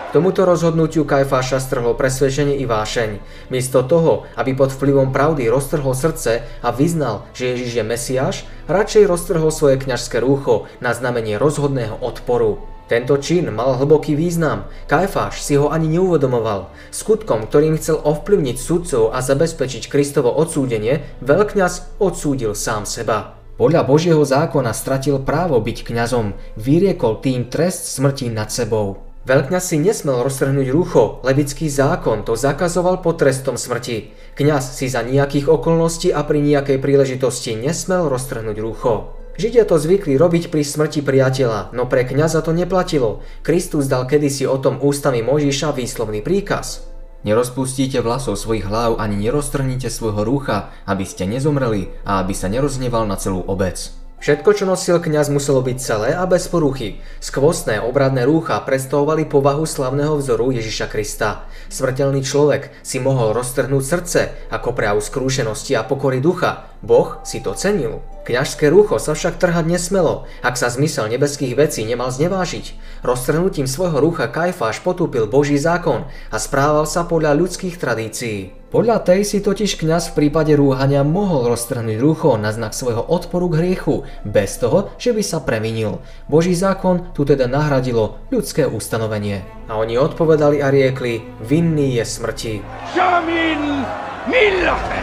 Tomuto 0.09 0.48
rozhodnutiu 0.48 1.05
Kajfáša 1.05 1.61
strhlo 1.61 1.92
presvedčenie 1.92 2.57
i 2.59 2.64
vášeň. 2.64 3.20
Miesto 3.53 3.85
toho, 3.85 4.24
aby 4.40 4.57
pod 4.57 4.72
vplyvom 4.72 5.12
pravdy 5.12 5.46
roztrhol 5.53 5.92
srdce 5.92 6.42
a 6.64 6.68
vyznal, 6.72 7.29
že 7.37 7.55
Ježiš 7.55 7.70
je 7.77 7.85
Mesiáš, 7.85 8.37
radšej 8.72 9.05
roztrhol 9.05 9.53
svoje 9.53 9.77
kňažské 9.79 10.18
rúcho 10.18 10.66
na 10.81 10.96
znamenie 10.96 11.37
rozhodného 11.37 12.01
odporu. 12.01 12.59
Tento 12.88 13.20
čin 13.20 13.53
mal 13.53 13.77
hlboký 13.77 14.16
význam. 14.16 14.66
Kajfáš 14.88 15.44
si 15.44 15.61
ho 15.61 15.68
ani 15.68 15.92
neuvedomoval. 15.92 16.72
Skutkom, 16.88 17.46
ktorým 17.46 17.77
chcel 17.77 18.01
ovplyvniť 18.01 18.57
sudcov 18.57 19.12
a 19.12 19.20
zabezpečiť 19.20 19.92
Kristovo 19.92 20.33
odsúdenie, 20.33 21.05
veľkňaz 21.20 22.01
odsúdil 22.01 22.57
sám 22.57 22.88
seba. 22.88 23.38
Podľa 23.59 23.83
Božieho 23.83 24.23
zákona 24.23 24.71
stratil 24.71 25.18
právo 25.18 25.59
byť 25.59 25.83
kňazom, 25.83 26.38
vyriekol 26.55 27.18
tým 27.18 27.51
trest 27.51 27.90
smrti 27.90 28.31
nad 28.31 28.55
sebou. 28.55 29.03
Veľkňaz 29.27 29.75
si 29.75 29.83
nesmel 29.83 30.23
roztrhnúť 30.23 30.71
rucho, 30.71 31.18
levický 31.27 31.66
zákon 31.66 32.23
to 32.23 32.38
zakazoval 32.38 33.03
pod 33.03 33.18
trestom 33.18 33.59
smrti. 33.59 34.14
Kňaz 34.38 34.79
si 34.79 34.87
za 34.87 35.03
nejakých 35.03 35.51
okolností 35.51 36.14
a 36.14 36.23
pri 36.23 36.38
nejakej 36.38 36.79
príležitosti 36.79 37.59
nesmel 37.59 38.07
roztrhnúť 38.07 38.62
rucho. 38.62 39.18
Židia 39.42 39.66
to 39.66 39.75
zvykli 39.75 40.14
robiť 40.14 40.55
pri 40.55 40.62
smrti 40.62 41.03
priateľa, 41.03 41.75
no 41.75 41.90
pre 41.90 42.07
kňaza 42.07 42.47
to 42.47 42.55
neplatilo. 42.55 43.27
Kristus 43.42 43.90
dal 43.90 44.07
kedysi 44.07 44.47
o 44.47 44.55
tom 44.62 44.79
ústami 44.79 45.18
Mojžiša 45.18 45.75
výslovný 45.75 46.23
príkaz. 46.23 46.87
Nerozpustíte 47.28 48.00
vlasov 48.00 48.40
svojich 48.40 48.64
hlav 48.64 48.96
ani 48.96 49.28
neroztrhnite 49.28 49.92
svojho 49.92 50.24
rúcha, 50.24 50.72
aby 50.88 51.04
ste 51.04 51.28
nezomreli 51.28 51.92
a 52.08 52.24
aby 52.24 52.32
sa 52.32 52.48
nerozneval 52.48 53.04
na 53.04 53.20
celú 53.20 53.44
obec. 53.44 53.92
Všetko, 54.18 54.50
čo 54.56 54.64
nosil 54.64 54.96
kňaz, 54.96 55.28
muselo 55.28 55.60
byť 55.60 55.76
celé 55.76 56.10
a 56.16 56.24
bez 56.24 56.48
poruchy. 56.48 57.04
Skvostné 57.20 57.84
obradné 57.84 58.24
rúcha 58.24 58.56
predstavovali 58.64 59.28
povahu 59.28 59.68
slavného 59.68 60.16
vzoru 60.16 60.56
Ježiša 60.56 60.88
Krista. 60.88 61.44
Smrteľný 61.68 62.24
človek 62.24 62.72
si 62.80 62.96
mohol 62.96 63.36
roztrhnúť 63.36 63.84
srdce 63.84 64.20
ako 64.48 64.72
prejav 64.72 64.96
skrúšenosti 64.96 65.76
a 65.76 65.84
pokory 65.84 66.24
ducha. 66.24 66.67
Boh 66.82 67.18
si 67.26 67.42
to 67.42 67.54
cenil. 67.58 68.00
Kňažské 68.28 68.68
rúcho 68.68 69.00
sa 69.00 69.16
však 69.16 69.40
trhať 69.40 69.64
nesmelo, 69.64 70.28
ak 70.44 70.60
sa 70.60 70.68
zmysel 70.68 71.08
nebeských 71.08 71.56
vecí 71.56 71.80
nemal 71.88 72.12
znevážiť. 72.12 72.76
Roztrhnutím 73.00 73.64
svojho 73.64 74.04
rúcha 74.04 74.28
Kajfáš 74.28 74.84
potúpil 74.84 75.24
Boží 75.24 75.56
zákon 75.56 76.04
a 76.28 76.36
správal 76.36 76.84
sa 76.84 77.08
podľa 77.08 77.32
ľudských 77.40 77.80
tradícií. 77.80 78.52
Podľa 78.68 79.00
tej 79.00 79.24
si 79.24 79.40
totiž 79.40 79.80
kňaz 79.80 80.12
v 80.12 80.16
prípade 80.28 80.52
rúhania 80.52 81.00
mohol 81.00 81.48
roztrhnúť 81.56 81.96
rúcho 81.96 82.36
na 82.36 82.52
znak 82.52 82.76
svojho 82.76 83.00
odporu 83.00 83.48
k 83.48 83.64
hriechu, 83.64 84.04
bez 84.28 84.60
toho, 84.60 84.92
že 85.00 85.16
by 85.16 85.24
sa 85.24 85.40
previnil. 85.40 86.04
Boží 86.28 86.52
zákon 86.52 87.16
tu 87.16 87.24
teda 87.24 87.48
nahradilo 87.48 88.20
ľudské 88.28 88.68
ustanovenie. 88.68 89.40
A 89.72 89.80
oni 89.80 89.96
odpovedali 89.96 90.60
a 90.60 90.68
riekli, 90.68 91.24
vinný 91.40 91.96
je 91.96 92.04
smrti. 92.04 92.54
Jamin 92.92 93.88
Millache! 94.28 95.00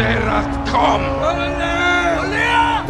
teraz 0.00 0.48
kom! 0.72 1.04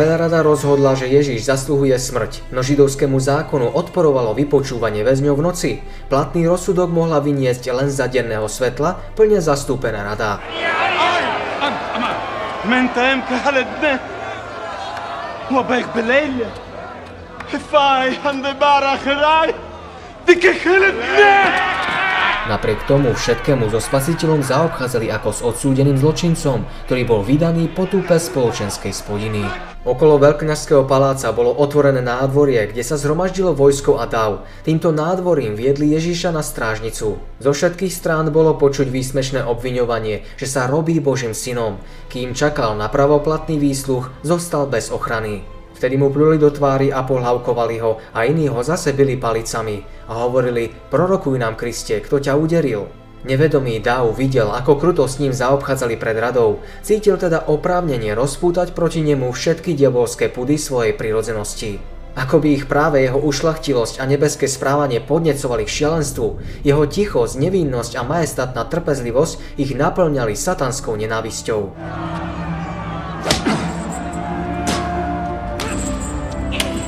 Veľrada 0.01 0.40
rozhodla, 0.40 0.96
že 0.96 1.12
Ježiš 1.12 1.44
zasluhuje 1.44 1.92
smrť, 2.01 2.49
no 2.57 2.64
židovskému 2.64 3.20
zákonu 3.20 3.68
odporovalo 3.68 4.33
vypočúvanie 4.33 5.05
väzňov 5.05 5.37
v 5.37 5.44
noci. 5.44 5.70
Platný 6.09 6.49
rozsudok 6.49 6.88
mohla 6.88 7.20
vyniesť 7.20 7.68
len 7.68 7.92
za 7.92 8.09
denného 8.09 8.49
svetla 8.49 8.96
plne 9.12 9.44
zastúpená 9.44 10.01
rada. 10.01 10.40
Yeah! 10.57 10.81
Napriek 22.51 22.83
tomu 22.91 23.15
všetkému 23.15 23.71
so 23.71 23.79
spasiteľom 23.79 24.43
zaobchádzali 24.43 25.07
ako 25.15 25.31
s 25.31 25.41
odsúdeným 25.47 25.95
zločincom, 25.95 26.67
ktorý 26.91 27.03
bol 27.07 27.23
vydaný 27.23 27.71
po 27.71 27.87
túpe 27.87 28.19
spoločenskej 28.19 28.91
spodiny. 28.91 29.47
Okolo 29.87 30.19
veľkňažského 30.19 30.83
paláca 30.83 31.31
bolo 31.31 31.55
otvorené 31.55 32.03
nádvorie, 32.03 32.67
kde 32.67 32.83
sa 32.83 32.99
zhromaždilo 32.99 33.55
vojsko 33.55 34.03
a 34.03 34.11
dav. 34.11 34.43
Týmto 34.67 34.91
nádvorím 34.91 35.55
viedli 35.55 35.95
Ježíša 35.95 36.35
na 36.35 36.43
strážnicu. 36.43 37.23
Zo 37.23 37.51
všetkých 37.55 37.95
strán 37.95 38.35
bolo 38.35 38.59
počuť 38.59 38.91
výsmešné 38.91 39.47
obviňovanie, 39.47 40.27
že 40.35 40.51
sa 40.51 40.67
robí 40.67 40.99
Božím 40.99 41.39
synom. 41.39 41.79
Kým 42.11 42.35
čakal 42.35 42.75
na 42.75 42.91
pravoplatný 42.91 43.63
výsluch, 43.63 44.11
zostal 44.27 44.67
bez 44.67 44.91
ochrany. 44.91 45.60
Vtedy 45.81 45.97
mu 45.97 46.12
pluli 46.12 46.37
do 46.37 46.53
tvári 46.53 46.93
a 46.93 47.01
pohľavkovali 47.09 47.81
ho 47.81 47.97
a 48.12 48.29
iní 48.29 48.53
ho 48.53 48.61
zase 48.61 48.93
byli 48.93 49.16
palicami 49.16 49.81
a 50.12 50.29
hovorili, 50.29 50.69
prorokuj 50.69 51.40
nám 51.40 51.57
Kriste, 51.57 52.05
kto 52.05 52.21
ťa 52.21 52.37
uderil. 52.37 52.85
Nevedomý 53.25 53.81
Dáv 53.81 54.12
videl, 54.12 54.53
ako 54.53 54.77
kruto 54.77 55.09
s 55.09 55.16
ním 55.16 55.33
zaobchádzali 55.33 55.97
pred 55.97 56.21
radou. 56.21 56.61
Cítil 56.85 57.16
teda 57.16 57.49
oprávnenie 57.49 58.12
rozpútať 58.12 58.77
proti 58.77 59.01
nemu 59.01 59.33
všetky 59.33 59.73
diabolské 59.73 60.29
pudy 60.29 60.61
svojej 60.61 60.93
prirodzenosti. 60.93 61.81
Ako 62.12 62.45
by 62.45 62.61
ich 62.61 62.69
práve 62.69 63.01
jeho 63.01 63.16
ušlachtilosť 63.16 64.01
a 64.01 64.05
nebeské 64.05 64.53
správanie 64.53 65.01
podnecovali 65.01 65.64
k 65.64 65.75
šialenstvu, 65.81 66.29
jeho 66.61 66.85
tichosť, 66.85 67.40
nevinnosť 67.40 67.97
a 67.97 68.05
majestátna 68.05 68.69
trpezlivosť 68.69 69.57
ich 69.57 69.73
naplňali 69.73 70.37
satanskou 70.37 70.93
nenávisťou. 71.01 71.73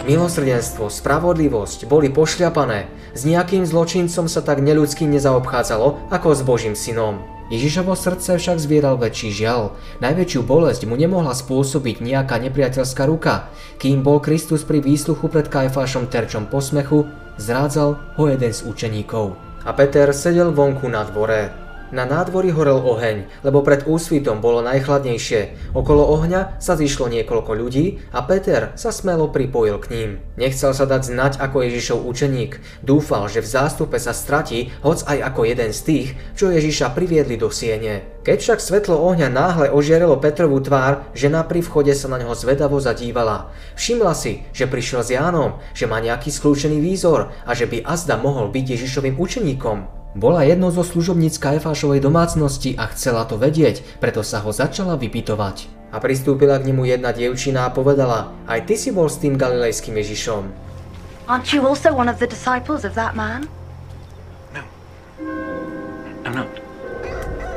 Milosrdenstvo, 0.02 0.90
spravodlivosť 0.90 1.86
boli 1.86 2.10
pošľapané. 2.10 2.90
S 3.14 3.22
nejakým 3.22 3.62
zločincom 3.62 4.26
sa 4.26 4.42
tak 4.42 4.58
neľudsky 4.58 5.06
nezaobchádzalo 5.06 6.10
ako 6.10 6.28
s 6.34 6.42
Božím 6.42 6.74
synom. 6.74 7.22
Ježišovo 7.54 7.94
srdce 7.94 8.34
však 8.34 8.58
zvieral 8.58 8.98
väčší 8.98 9.30
žiaľ. 9.30 9.78
Najväčšiu 10.02 10.42
bolesť 10.42 10.90
mu 10.90 10.98
nemohla 10.98 11.38
spôsobiť 11.38 12.02
nejaká 12.02 12.34
nepriateľská 12.42 13.06
ruka. 13.06 13.46
Kým 13.78 14.02
bol 14.02 14.18
Kristus 14.18 14.66
pri 14.66 14.82
výsluchu 14.82 15.30
pred 15.30 15.46
Kajfášom 15.46 16.10
terčom 16.10 16.50
posmechu, 16.50 17.06
zrádzal 17.38 17.94
ho 18.18 18.24
jeden 18.26 18.50
z 18.50 18.66
učeníkov. 18.66 19.38
A 19.62 19.70
Peter 19.70 20.10
sedel 20.10 20.50
vonku 20.50 20.90
na 20.90 21.06
dvore. 21.06 21.62
Na 21.92 22.09
nádvorí 22.09 22.48
horel 22.57 22.81
oheň, 22.81 23.44
lebo 23.44 23.61
pred 23.61 23.85
úsvitom 23.85 24.40
bolo 24.40 24.64
najchladnejšie. 24.64 25.76
Okolo 25.76 26.09
ohňa 26.09 26.57
sa 26.57 26.72
zišlo 26.72 27.12
niekoľko 27.12 27.52
ľudí 27.52 28.00
a 28.16 28.24
Peter 28.24 28.72
sa 28.81 28.88
smelo 28.88 29.28
pripojil 29.28 29.76
k 29.76 29.87
ním. 29.92 30.11
Nechcel 30.40 30.72
sa 30.72 30.88
dať 30.88 31.12
znať 31.12 31.33
ako 31.37 31.68
Ježišov 31.68 32.09
učeník. 32.09 32.64
Dúfal, 32.81 33.28
že 33.28 33.44
v 33.44 33.52
zástupe 33.52 34.00
sa 34.00 34.16
stratí, 34.16 34.72
hoc 34.81 35.05
aj 35.05 35.20
ako 35.20 35.44
jeden 35.44 35.76
z 35.76 35.81
tých, 35.85 36.09
čo 36.33 36.48
Ježiša 36.48 36.96
priviedli 36.96 37.37
do 37.37 37.52
siene. 37.52 38.09
Keď 38.24 38.38
však 38.40 38.64
svetlo 38.64 38.96
ohňa 38.96 39.28
náhle 39.28 39.68
ožiarilo 39.68 40.16
Petrovú 40.16 40.64
tvár, 40.64 41.12
žena 41.12 41.44
pri 41.44 41.61
vchode 41.61 41.92
sa 41.92 42.09
na 42.09 42.16
neho 42.16 42.33
zvedavo 42.33 42.81
zadívala. 42.81 43.52
Všimla 43.76 44.16
si, 44.16 44.48
že 44.57 44.64
prišiel 44.64 45.05
s 45.05 45.12
Jánom, 45.12 45.61
že 45.76 45.85
má 45.85 46.00
nejaký 46.00 46.33
skľúčený 46.33 46.81
výzor 46.81 47.37
a 47.44 47.52
že 47.52 47.68
by 47.68 47.85
azda 47.85 48.16
mohol 48.16 48.48
byť 48.48 48.81
Ježišovým 48.81 49.20
učeníkom. 49.20 50.01
Bola 50.12 50.44
jednou 50.44 50.68
zo 50.68 50.85
služobníc 50.85 51.40
Kajfášovej 51.40 52.05
domácnosti 52.05 52.77
a 52.77 52.85
chcela 52.92 53.25
to 53.25 53.40
vedieť, 53.40 53.81
preto 53.96 54.20
sa 54.20 54.44
ho 54.44 54.53
začala 54.53 55.01
vypitovať. 55.01 55.72
A 55.88 56.01
pristúpila 56.05 56.61
k 56.61 56.68
nemu 56.68 56.85
jedna 56.85 57.16
dievčina 57.16 57.64
a 57.64 57.72
povedala, 57.72 58.29
aj 58.44 58.68
ty 58.68 58.77
si 58.77 58.92
bol 58.92 59.09
s 59.09 59.16
tým 59.16 59.40
galilejským 59.40 59.96
Ježišom. 59.96 60.53
Aren't 61.33 61.48
you 61.57 61.64
also 61.64 61.96
one 61.96 62.12
of 62.12 62.20
the 62.20 62.29
disciples 62.29 62.85
of 62.85 62.92
that 62.92 63.16
man? 63.16 63.48
I'm 66.29 66.37
not. 66.37 66.48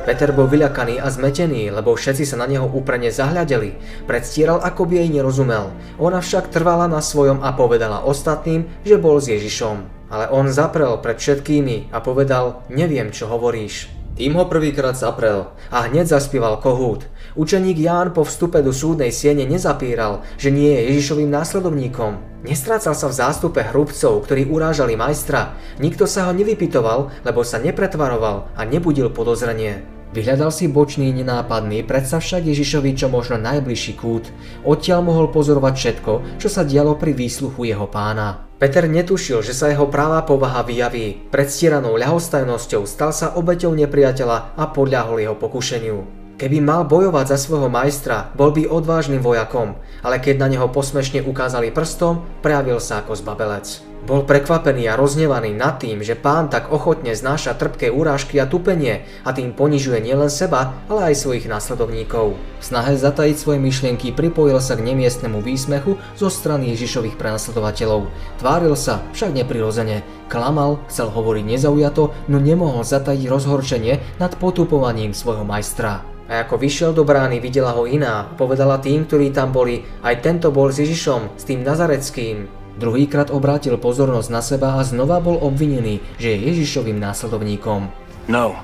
Peter 0.05 0.29
bol 0.31 0.45
vyľakaný 0.45 1.01
a 1.01 1.09
zmetený, 1.09 1.73
lebo 1.73 1.97
všetci 1.97 2.29
sa 2.29 2.37
na 2.37 2.45
neho 2.45 2.69
úprene 2.69 3.09
zahľadeli. 3.09 3.73
Predstieral, 4.05 4.61
ako 4.61 4.85
by 4.85 5.01
jej 5.01 5.09
nerozumel. 5.09 5.73
Ona 5.97 6.21
však 6.21 6.53
trvala 6.53 6.85
na 6.85 7.01
svojom 7.01 7.41
a 7.41 7.51
povedala 7.57 8.05
ostatným, 8.05 8.69
že 8.85 9.01
bol 9.01 9.17
s 9.17 9.33
Ježišom. 9.33 9.94
Ale 10.09 10.29
on 10.29 10.51
zaprel 10.53 11.01
pred 11.01 11.17
všetkými 11.17 11.89
a 11.89 12.01
povedal, 12.01 12.61
neviem, 12.69 13.09
čo 13.09 13.25
hovoríš. 13.25 13.89
Tým 14.15 14.39
ho 14.39 14.47
prvýkrát 14.47 14.95
zaprel 14.95 15.51
a 15.67 15.91
hneď 15.91 16.07
zaspieval 16.07 16.63
kohút. 16.63 17.03
Učeník 17.35 17.75
Ján 17.75 18.15
po 18.15 18.23
vstupe 18.23 18.63
do 18.63 18.71
súdnej 18.71 19.11
siene 19.11 19.43
nezapíral, 19.43 20.23
že 20.39 20.55
nie 20.55 20.71
je 20.71 20.95
Ježišovým 20.95 21.27
následovníkom. 21.27 22.39
Nestrácal 22.47 22.95
sa 22.95 23.11
v 23.11 23.17
zástupe 23.19 23.59
hrubcov, 23.59 24.23
ktorí 24.23 24.47
urážali 24.47 24.95
majstra. 24.95 25.59
Nikto 25.83 26.07
sa 26.07 26.29
ho 26.29 26.31
nevypitoval, 26.31 27.11
lebo 27.27 27.43
sa 27.43 27.59
nepretvaroval 27.59 28.55
a 28.55 28.61
nebudil 28.63 29.11
podozrenie. 29.11 29.83
Vyhľadal 30.15 30.47
si 30.47 30.71
bočný, 30.71 31.11
nenápadný, 31.11 31.83
predsa 31.83 32.23
však 32.23 32.47
Ježišovi 32.47 32.95
čo 32.95 33.11
možno 33.11 33.35
najbližší 33.35 33.99
kút. 33.99 34.31
Odtiaľ 34.63 35.03
mohol 35.03 35.27
pozorovať 35.27 35.73
všetko, 35.75 36.39
čo 36.39 36.47
sa 36.47 36.63
dialo 36.63 36.95
pri 36.95 37.11
výsluchu 37.11 37.67
jeho 37.67 37.83
pána. 37.91 38.44
Peter 38.55 38.87
netušil, 38.87 39.43
že 39.43 39.51
sa 39.51 39.67
jeho 39.67 39.83
práva 39.91 40.23
povaha 40.23 40.63
vyjaví. 40.63 41.27
Predstieranou 41.27 41.99
ľahostajnosťou 41.99 42.87
stal 42.87 43.11
sa 43.11 43.35
obeťou 43.35 43.75
nepriateľa 43.75 44.55
a 44.55 44.63
podľahol 44.71 45.19
jeho 45.19 45.35
pokušeniu. 45.35 46.25
Keby 46.39 46.63
mal 46.63 46.87
bojovať 46.87 47.35
za 47.35 47.37
svojho 47.39 47.71
majstra, 47.71 48.31
bol 48.35 48.51
by 48.55 48.67
odvážnym 48.67 49.23
vojakom, 49.23 49.75
ale 50.03 50.19
keď 50.23 50.35
na 50.39 50.47
neho 50.51 50.67
posmešne 50.67 51.23
ukázali 51.23 51.71
prstom, 51.71 52.23
prejavil 52.43 52.79
sa 52.79 53.03
ako 53.03 53.15
zbabelec. 53.15 53.94
Bol 54.05 54.21
prekvapený 54.21 54.85
a 54.85 54.93
roznevaný 54.93 55.57
nad 55.57 55.81
tým, 55.81 56.05
že 56.05 56.13
pán 56.13 56.45
tak 56.45 56.69
ochotne 56.69 57.17
znáša 57.17 57.57
trpké 57.57 57.89
úrážky 57.89 58.37
a 58.37 58.45
tupenie 58.45 59.01
a 59.25 59.33
tým 59.33 59.49
ponižuje 59.49 59.97
nielen 59.97 60.29
seba, 60.29 60.77
ale 60.85 61.09
aj 61.09 61.25
svojich 61.25 61.49
následovníkov. 61.49 62.37
V 62.37 62.63
snahe 62.63 62.93
zatajiť 62.93 63.33
svoje 63.33 63.57
myšlienky 63.57 64.13
pripojil 64.13 64.61
sa 64.61 64.77
k 64.77 64.85
nemiestnemu 64.85 65.41
výsmechu 65.41 65.97
zo 66.13 66.29
strany 66.29 66.69
Ježišových 66.77 67.17
prenasledovateľov. 67.17 68.05
Tváril 68.37 68.77
sa 68.77 69.01
však 69.17 69.41
neprirodzene, 69.41 70.05
klamal, 70.29 70.85
chcel 70.85 71.09
hovoriť 71.09 71.57
nezaujato, 71.57 72.13
no 72.29 72.37
nemohol 72.37 72.85
zatajiť 72.85 73.25
rozhorčenie 73.25 74.21
nad 74.21 74.37
potupovaním 74.37 75.17
svojho 75.17 75.49
majstra. 75.49 76.05
A 76.29 76.45
ako 76.45 76.61
vyšiel 76.61 76.93
do 76.93 77.01
brány, 77.01 77.41
videla 77.41 77.73
ho 77.73 77.89
iná. 77.89 78.29
Povedala 78.37 78.77
tým, 78.77 79.09
ktorí 79.09 79.33
tam 79.33 79.49
boli, 79.49 79.81
aj 80.05 80.21
tento 80.21 80.53
bol 80.53 80.69
s 80.69 80.77
Ježišom, 80.77 81.41
s 81.41 81.43
tým 81.45 81.65
nazareckým. 81.65 82.64
Druhýkrát 82.75 83.31
obrátil 83.31 83.79
pozornosť 83.79 84.29
na 84.31 84.43
seba 84.43 84.75
a 84.75 84.83
znova 84.83 85.23
bol 85.23 85.39
obvinený, 85.39 86.03
že 86.19 86.35
je 86.35 86.51
Ježišovým 86.51 86.99
následovníkom. 86.99 87.87
No, 88.27 88.59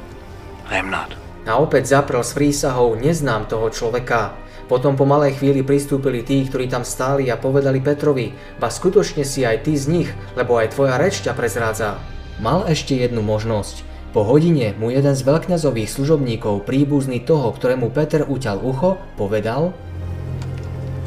I 0.67 0.83
am 0.83 0.91
not. 0.91 1.15
A 1.47 1.57
opäť 1.57 1.95
zaprel 1.95 2.21
s 2.21 2.35
prísahou, 2.35 2.99
neznám 2.99 3.47
toho 3.47 3.71
človeka. 3.71 4.35
Potom 4.67 4.95
po 4.95 5.07
malej 5.07 5.39
chvíli 5.39 5.63
pristúpili 5.63 6.23
tí, 6.23 6.43
ktorí 6.47 6.67
tam 6.71 6.87
stáli 6.87 7.27
a 7.27 7.35
povedali 7.35 7.83
Petrovi, 7.83 8.31
ba 8.59 8.71
skutočne 8.71 9.27
si 9.27 9.43
aj 9.43 9.67
ty 9.67 9.75
z 9.75 9.85
nich, 9.91 10.09
lebo 10.35 10.55
aj 10.59 10.75
tvoja 10.75 10.95
reč 10.95 11.23
ťa 11.23 11.35
prezrádza. 11.35 11.99
Mal 12.39 12.67
ešte 12.67 12.95
jednu 12.95 13.19
možnosť. 13.23 13.83
Po 14.11 14.27
hodine 14.27 14.75
mu 14.75 14.91
jeden 14.91 15.15
z 15.15 15.23
veľkňazových 15.23 15.87
služobníkov, 15.87 16.67
príbuzný 16.67 17.23
toho, 17.23 17.51
ktorému 17.55 17.95
Peter 17.95 18.27
uťal 18.27 18.59
ucho, 18.59 18.99
povedal 19.15 19.71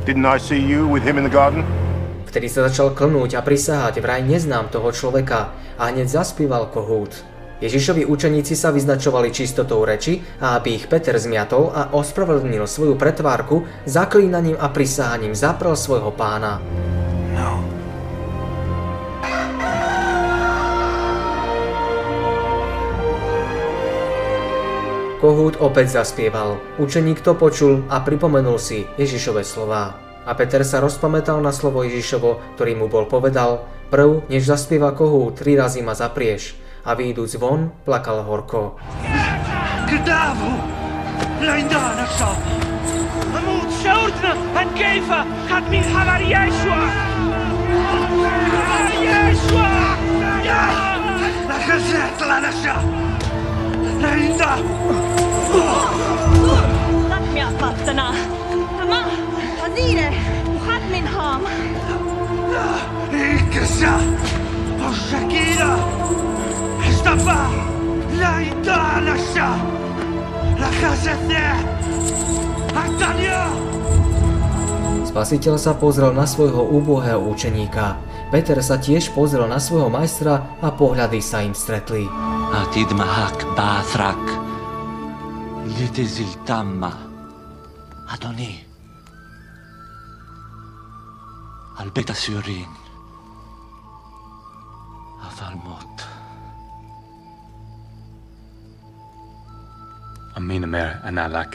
Didn't 0.04 0.24
I 0.24 0.40
see 0.40 0.60
you 0.60 0.88
with 0.88 1.04
him 1.04 1.16
in 1.16 1.24
the 1.24 1.32
garden? 1.32 1.64
Vtedy 2.34 2.50
sa 2.50 2.66
začal 2.66 2.98
klnúť 2.98 3.38
a 3.38 3.46
prisahať, 3.46 4.02
vraj 4.02 4.18
neznám 4.26 4.66
toho 4.66 4.90
človeka 4.90 5.54
a 5.78 5.94
hneď 5.94 6.18
zaspíval 6.18 6.66
kohút. 6.66 7.22
Ježišovi 7.62 8.02
učeníci 8.10 8.58
sa 8.58 8.74
vyznačovali 8.74 9.30
čistotou 9.30 9.86
reči 9.86 10.18
a 10.42 10.58
aby 10.58 10.74
ich 10.74 10.90
Peter 10.90 11.14
zmiatol 11.14 11.70
a 11.70 11.94
ospravedlnil 11.94 12.66
svoju 12.66 12.98
pretvárku, 12.98 13.62
zaklínaním 13.86 14.58
a 14.58 14.66
prisáhaním 14.66 15.30
zaprel 15.30 15.78
svojho 15.78 16.10
pána. 16.10 16.58
No. 17.38 17.62
Kohút 25.22 25.62
opäť 25.62 26.02
zaspieval. 26.02 26.58
Učeník 26.82 27.22
to 27.22 27.38
počul 27.38 27.86
a 27.86 28.02
pripomenul 28.02 28.58
si 28.58 28.90
Ježišove 28.98 29.46
slová. 29.46 30.03
A 30.25 30.31
Peter 30.37 30.61
sa 30.61 30.83
rozpamätal 30.83 31.41
na 31.41 31.49
slovo 31.49 31.81
Ježišovo, 31.81 32.55
ktorý 32.55 32.77
mu 32.77 32.85
bol 32.85 33.09
povedal, 33.09 33.65
prv, 33.89 34.27
než 34.29 34.45
zaspieva 34.45 34.93
kohút, 34.93 35.41
tri 35.41 35.57
razy 35.57 35.81
ma 35.81 35.97
zaprieš. 35.97 36.53
A 36.85 36.93
výjdúc 36.93 37.35
von, 37.41 37.73
plakal 37.83 38.23
horko. 38.23 38.77
كتابه 39.89 40.51
لا 41.41 41.55
يندانا 41.55 42.03
الشعب 42.03 42.37
أموت 43.37 43.69
شعورتنا 43.83 44.33
أن 44.61 44.67
كيف 44.77 45.11
قد 45.51 45.63
من 45.71 45.83
خبر 45.93 46.21
يشوع 46.21 46.81
يشوع 49.01 49.69
لا 51.49 51.57
خزعت 51.67 52.21
لنا 52.23 52.49
الشعب 52.49 52.85
لا 54.01 54.15
يندانا 54.15 54.63
خدمي 57.09 57.43
أطلقتنا 57.47 58.09
أما 58.81 59.01
الجزيرة 59.74 60.10
وخذ 60.54 60.82
منهم 60.92 61.40
انكسر 63.12 64.00
الشكيلة 64.90 65.74
اجتمع 66.86 67.46
لا 68.18 68.40
يدعى 68.40 69.00
للشعب 69.00 69.58
La 70.54 70.70
casa 70.80 71.14
Spasiteľ 75.04 75.54
sa 75.58 75.74
pozrel 75.76 76.14
na 76.14 76.26
svojho 76.26 76.62
úbohého 76.62 77.20
učeníka. 77.20 77.98
Peter 78.30 78.58
sa 78.62 78.78
tiež 78.78 79.10
pozrel 79.12 79.46
na 79.50 79.58
svojho 79.58 79.90
majstra 79.90 80.58
a 80.62 80.70
pohľady 80.70 81.18
sa 81.22 81.42
im 81.42 81.54
stretli. 81.54 82.06
Atid 82.54 82.90
mahak 82.94 83.46
báthrak. 83.58 84.22
Lidizil 85.68 86.30
tamma. 86.46 86.94
Adoni. 88.10 88.73
על 91.77 91.89
בית 91.89 92.09
הסוהרין, 92.09 92.69
אבל 95.21 95.53
מות. 95.53 96.01
Amin 100.39 100.63
mer 100.71 101.01
analak. 101.03 101.51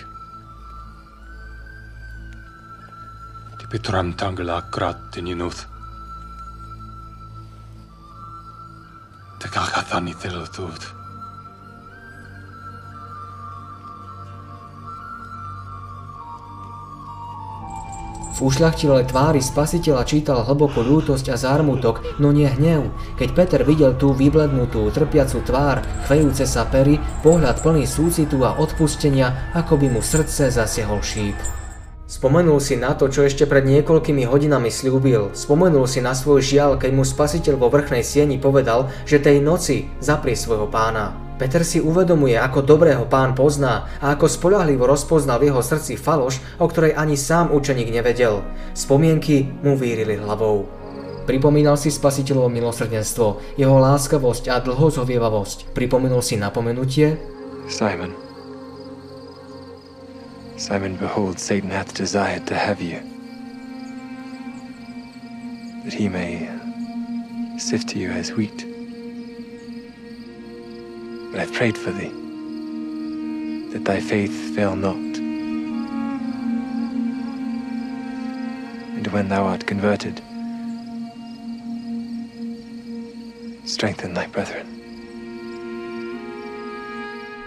Ti 3.59 3.65
pitram 3.71 4.13
tangala 4.13 4.57
krat 4.75 5.17
in 5.17 5.27
yunuth. 5.31 5.63
Te 9.39 9.47
kakathani 9.55 10.15
telotut. 10.21 10.83
V 18.40 18.48
ušľachtilej 18.48 19.12
tvári 19.12 19.44
spasiteľa 19.44 20.08
čítal 20.08 20.48
hlbokú 20.48 20.80
ľútosť 20.80 21.28
a 21.28 21.36
zármutok, 21.36 22.24
no 22.24 22.32
nie 22.32 22.48
hnev. 22.48 22.88
Keď 23.20 23.30
Peter 23.36 23.62
videl 23.68 24.00
tú 24.00 24.16
vyblednutú, 24.16 24.88
trpiacu 24.96 25.44
tvár, 25.44 25.84
chvejúce 26.08 26.48
sa 26.48 26.64
pery, 26.64 27.04
pohľad 27.20 27.60
plný 27.60 27.84
súcitu 27.84 28.40
a 28.48 28.56
odpustenia, 28.56 29.52
ako 29.52 29.76
by 29.76 29.92
mu 29.92 30.00
srdce 30.00 30.56
zasiahol 30.56 31.04
šíp. 31.04 31.36
Spomenul 32.08 32.64
si 32.64 32.80
na 32.80 32.96
to, 32.96 33.12
čo 33.12 33.28
ešte 33.28 33.44
pred 33.44 33.68
niekoľkými 33.68 34.24
hodinami 34.24 34.72
slúbil. 34.72 35.36
Spomenul 35.36 35.84
si 35.84 36.00
na 36.00 36.16
svoj 36.16 36.40
žiaľ, 36.40 36.80
keď 36.80 36.96
mu 36.96 37.04
spasiteľ 37.04 37.60
vo 37.60 37.68
vrchnej 37.68 38.08
sieni 38.08 38.40
povedal, 38.40 38.88
že 39.04 39.20
tej 39.20 39.44
noci 39.44 39.92
zaprie 40.00 40.40
svojho 40.40 40.72
pána. 40.72 41.29
Peter 41.40 41.64
si 41.64 41.80
uvedomuje, 41.80 42.36
ako 42.36 42.68
dobrého 42.68 43.08
pán 43.08 43.32
pozná 43.32 43.88
a 44.04 44.12
ako 44.12 44.28
spoľahlivo 44.28 44.84
rozpoznal 44.84 45.40
v 45.40 45.56
jeho 45.56 45.64
srdci 45.64 45.96
faloš, 45.96 46.44
o 46.60 46.68
ktorej 46.68 47.00
ani 47.00 47.16
sám 47.16 47.56
učeník 47.56 47.96
nevedel. 47.96 48.44
Spomienky 48.76 49.48
mu 49.64 49.80
vírili 49.80 50.20
hlavou. 50.20 50.68
Pripomínal 51.24 51.80
si 51.80 51.96
spasiteľovo 51.96 52.52
milosrdenstvo, 52.52 53.56
jeho 53.56 53.78
láskavosť 53.80 54.52
a 54.52 54.60
dlhozhovievavosť. 54.60 55.72
Pripomenul 55.72 56.20
si 56.20 56.36
napomenutie, 56.36 57.16
Simon. 57.72 58.12
Simon, 60.60 61.00
behold, 61.00 61.40
Satan 61.40 61.72
hath 61.72 61.96
desired 61.96 62.44
to 62.52 62.56
have 62.58 62.84
you, 62.84 63.00
that 65.88 65.96
he 65.96 66.12
may 66.12 66.52
sift 67.56 67.96
you 67.96 68.12
as 68.12 68.36
wheat. 68.36 68.69
But 71.32 71.42
I've 71.42 71.54
prayed 71.54 71.78
for 71.78 71.92
thee, 71.92 72.10
that 73.72 73.86
thy 73.86 74.02
faith 74.02 74.34
fail 74.56 74.76
not. 74.76 74.98
And 78.98 79.06
when 79.14 79.30
thou 79.30 79.46
art 79.46 79.68
converted, 79.68 80.22
strengthen 83.64 84.14
thy 84.18 84.26
brethren. 84.26 84.66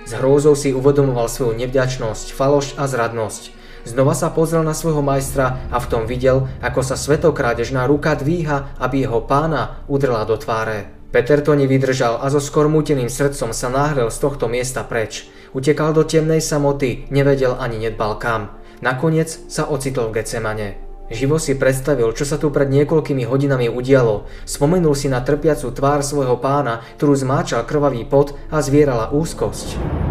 S 0.07 0.15
hrôzou 0.15 0.55
si 0.55 0.71
uvedomoval 0.71 1.27
svoju 1.27 1.59
nevďačnosť, 1.59 2.31
falošť 2.39 2.79
a 2.79 2.87
zradnosť. 2.87 3.43
Znova 3.83 4.15
sa 4.15 4.31
pozrel 4.31 4.63
na 4.63 4.79
svojho 4.79 5.03
majstra 5.03 5.59
a 5.75 5.83
v 5.83 5.89
tom 5.91 6.07
videl, 6.07 6.47
ako 6.63 6.87
sa 6.87 6.95
svetokrádežná 6.95 7.83
ruka 7.91 8.15
dvíha, 8.15 8.79
aby 8.79 9.03
jeho 9.03 9.27
pána 9.27 9.83
udrela 9.91 10.23
do 10.23 10.39
tváre. 10.39 11.02
Peter 11.13 11.45
to 11.45 11.53
nevydržal 11.53 12.25
a 12.25 12.33
so 12.33 12.41
skormúteným 12.41 13.13
srdcom 13.13 13.53
sa 13.53 13.69
náhrel 13.69 14.09
z 14.09 14.17
tohto 14.17 14.49
miesta 14.49 14.81
preč. 14.81 15.29
Utekal 15.53 15.93
do 15.93 16.09
temnej 16.09 16.41
samoty, 16.41 17.05
nevedel 17.13 17.53
ani 17.61 17.77
nedbal 17.77 18.17
kam. 18.17 18.57
Nakoniec 18.81 19.29
sa 19.53 19.69
ocitol 19.69 20.09
v 20.09 20.25
Getsemane. 20.25 20.69
Živo 21.13 21.37
si 21.37 21.53
predstavil, 21.53 22.09
čo 22.17 22.25
sa 22.25 22.41
tu 22.41 22.49
pred 22.49 22.73
niekoľkými 22.73 23.29
hodinami 23.29 23.69
udialo. 23.69 24.25
Spomenul 24.49 24.97
si 24.97 25.13
na 25.13 25.21
trpiacu 25.21 25.69
tvár 25.69 26.01
svojho 26.01 26.41
pána, 26.41 26.81
ktorú 26.97 27.13
zmáčal 27.13 27.69
krvavý 27.69 28.09
pot 28.09 28.33
a 28.49 28.65
zvierala 28.65 29.13
úzkosť. 29.13 30.02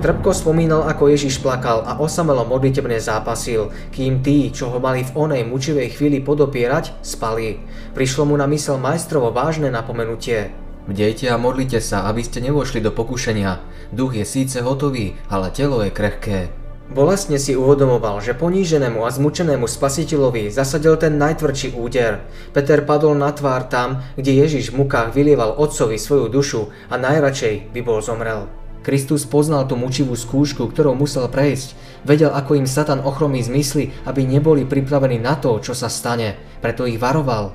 Trpko 0.00 0.32
spomínal, 0.32 0.88
ako 0.88 1.12
Ježiš 1.12 1.44
plakal 1.44 1.84
a 1.84 2.00
osamelo 2.00 2.48
modlitebne 2.48 2.96
zápasil, 2.96 3.68
kým 3.92 4.24
tí, 4.24 4.48
čo 4.48 4.72
ho 4.72 4.80
mali 4.80 5.04
v 5.04 5.12
onej 5.12 5.44
mučivej 5.44 5.92
chvíli 5.92 6.24
podopierať, 6.24 7.04
spali. 7.04 7.60
Prišlo 7.92 8.24
mu 8.24 8.34
na 8.40 8.48
mysel 8.48 8.80
majstrovo 8.80 9.28
vážne 9.28 9.68
napomenutie. 9.68 10.56
Bdejte 10.88 11.28
a 11.28 11.36
modlite 11.36 11.84
sa, 11.84 12.08
aby 12.08 12.24
ste 12.24 12.40
nevošli 12.40 12.80
do 12.80 12.96
pokušenia. 12.96 13.60
Duch 13.92 14.16
je 14.16 14.24
síce 14.24 14.64
hotový, 14.64 15.20
ale 15.28 15.52
telo 15.52 15.84
je 15.84 15.92
krehké. 15.92 16.48
Bolestne 16.88 17.36
si 17.36 17.52
uvedomoval, 17.52 18.24
že 18.24 18.32
poníženému 18.32 19.04
a 19.04 19.12
zmučenému 19.12 19.68
spasiteľovi 19.68 20.48
zasadil 20.48 20.96
ten 20.96 21.20
najtvrdší 21.20 21.76
úder. 21.76 22.24
Peter 22.56 22.88
padol 22.88 23.20
na 23.20 23.36
tvár 23.36 23.68
tam, 23.68 24.00
kde 24.16 24.48
Ježiš 24.48 24.72
v 24.72 24.80
mukách 24.80 25.12
vylieval 25.12 25.60
otcovi 25.60 26.00
svoju 26.00 26.32
dušu 26.32 26.72
a 26.88 26.96
najradšej 26.96 27.68
by 27.68 27.80
bol 27.84 28.00
zomrel. 28.00 28.48
Kristus 28.80 29.28
poznal 29.28 29.68
tú 29.68 29.76
mučivú 29.76 30.16
skúšku, 30.16 30.72
ktorou 30.72 30.96
musel 30.96 31.28
prejsť. 31.28 31.76
Vedel, 32.08 32.32
ako 32.32 32.56
im 32.56 32.68
Satan 32.68 33.04
ochromí 33.04 33.44
zmysly, 33.44 33.92
aby 34.08 34.24
neboli 34.24 34.64
pripravení 34.64 35.20
na 35.20 35.36
to, 35.36 35.60
čo 35.60 35.76
sa 35.76 35.92
stane. 35.92 36.36
Preto 36.64 36.88
ich 36.88 36.96
varoval. 36.96 37.52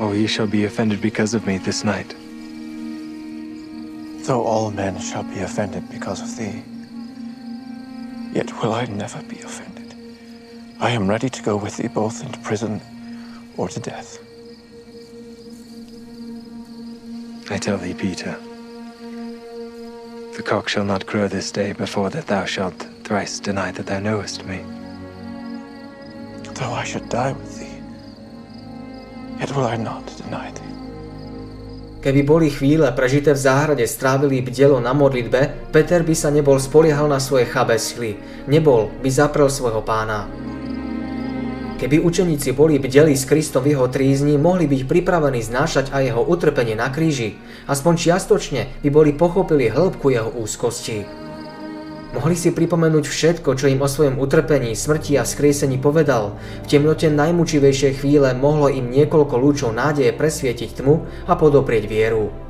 Oh, 0.00 0.16
ye 0.16 0.24
shall 0.24 0.48
be 0.48 0.64
offended 0.64 1.04
because 1.04 1.36
of 1.36 1.44
me 1.44 1.60
this 1.60 1.84
night. 1.84 2.16
Though 4.24 4.46
all 4.46 4.72
men 4.72 4.96
shall 4.96 5.24
be 5.24 5.44
offended 5.44 5.84
because 5.92 6.24
of 6.24 6.32
thee. 6.40 6.64
Yet 8.32 8.48
will 8.62 8.72
I 8.72 8.88
never 8.88 9.20
be 9.28 9.44
offended. 9.44 9.92
I 10.80 10.90
am 10.96 11.04
ready 11.04 11.28
to 11.28 11.42
go 11.42 11.56
with 11.56 11.76
thee 11.76 11.92
both 11.92 12.24
into 12.24 12.40
prison 12.40 12.80
or 13.60 13.68
to 13.68 13.80
death. 13.80 14.18
I 17.50 17.58
tell 17.58 17.76
thee, 17.76 17.92
Peter, 17.92 18.38
the 20.32 20.42
cock 20.42 20.68
shall 20.68 20.84
not 20.84 21.04
crow 21.06 21.28
this 21.28 21.52
day 21.52 21.72
before 21.72 22.08
that 22.10 22.26
thou 22.26 22.44
shalt 22.44 22.86
thrice 23.04 23.38
deny 23.38 23.70
that 23.72 23.86
thou 23.86 24.00
knowest 24.00 24.44
me. 24.46 24.64
Though 26.54 26.72
I 26.72 26.84
should 26.84 27.08
die 27.08 27.32
with 27.32 27.58
thee, 27.58 27.80
yet 29.40 29.54
will 29.54 29.66
I 29.66 29.76
not 29.76 30.04
deny 30.16 30.50
thee. 30.52 30.72
Keby 32.02 32.26
boli 32.26 32.50
chvíle 32.50 32.90
prežité 32.90 33.30
v 33.30 33.38
záhrade 33.38 33.86
strávili 33.86 34.42
bdelo 34.42 34.82
na 34.82 34.90
modlitbe, 34.90 35.70
Peter 35.70 36.02
by 36.02 36.14
sa 36.18 36.34
nebol 36.34 36.58
spoliehal 36.58 37.06
na 37.06 37.22
svoje 37.22 37.46
chabé 37.46 37.78
sily. 37.78 38.18
Nebol 38.50 38.90
by 38.98 39.06
zaprel 39.06 39.46
svojho 39.46 39.86
pána. 39.86 40.26
Keby 41.82 41.98
učeníci 41.98 42.54
boli 42.54 42.78
bdeli 42.78 43.18
s 43.18 43.26
Kristom 43.26 43.66
v 43.66 43.74
jeho 43.74 43.90
trízni, 43.90 44.38
mohli 44.38 44.70
byť 44.70 44.86
pripravení 44.86 45.42
znášať 45.42 45.90
aj 45.90 46.14
jeho 46.14 46.22
utrpenie 46.22 46.78
na 46.78 46.94
kríži. 46.94 47.34
Aspoň 47.66 47.98
čiastočne 47.98 48.70
by 48.86 48.88
boli 48.94 49.10
pochopili 49.10 49.66
hĺbku 49.66 50.14
jeho 50.14 50.30
úzkosti. 50.30 51.02
Mohli 52.14 52.38
si 52.38 52.54
pripomenúť 52.54 53.02
všetko, 53.02 53.58
čo 53.58 53.66
im 53.66 53.82
o 53.82 53.90
svojom 53.90 54.14
utrpení, 54.22 54.78
smrti 54.78 55.18
a 55.18 55.26
skriesení 55.26 55.82
povedal. 55.82 56.38
V 56.62 56.70
temnote 56.70 57.10
najmučivejšej 57.10 57.98
chvíle 57.98 58.30
mohlo 58.30 58.70
im 58.70 58.86
niekoľko 58.86 59.34
lúčov 59.34 59.74
nádeje 59.74 60.14
presvietiť 60.14 60.78
tmu 60.78 61.02
a 61.26 61.34
podoprieť 61.34 61.90
vieru. 61.90 62.41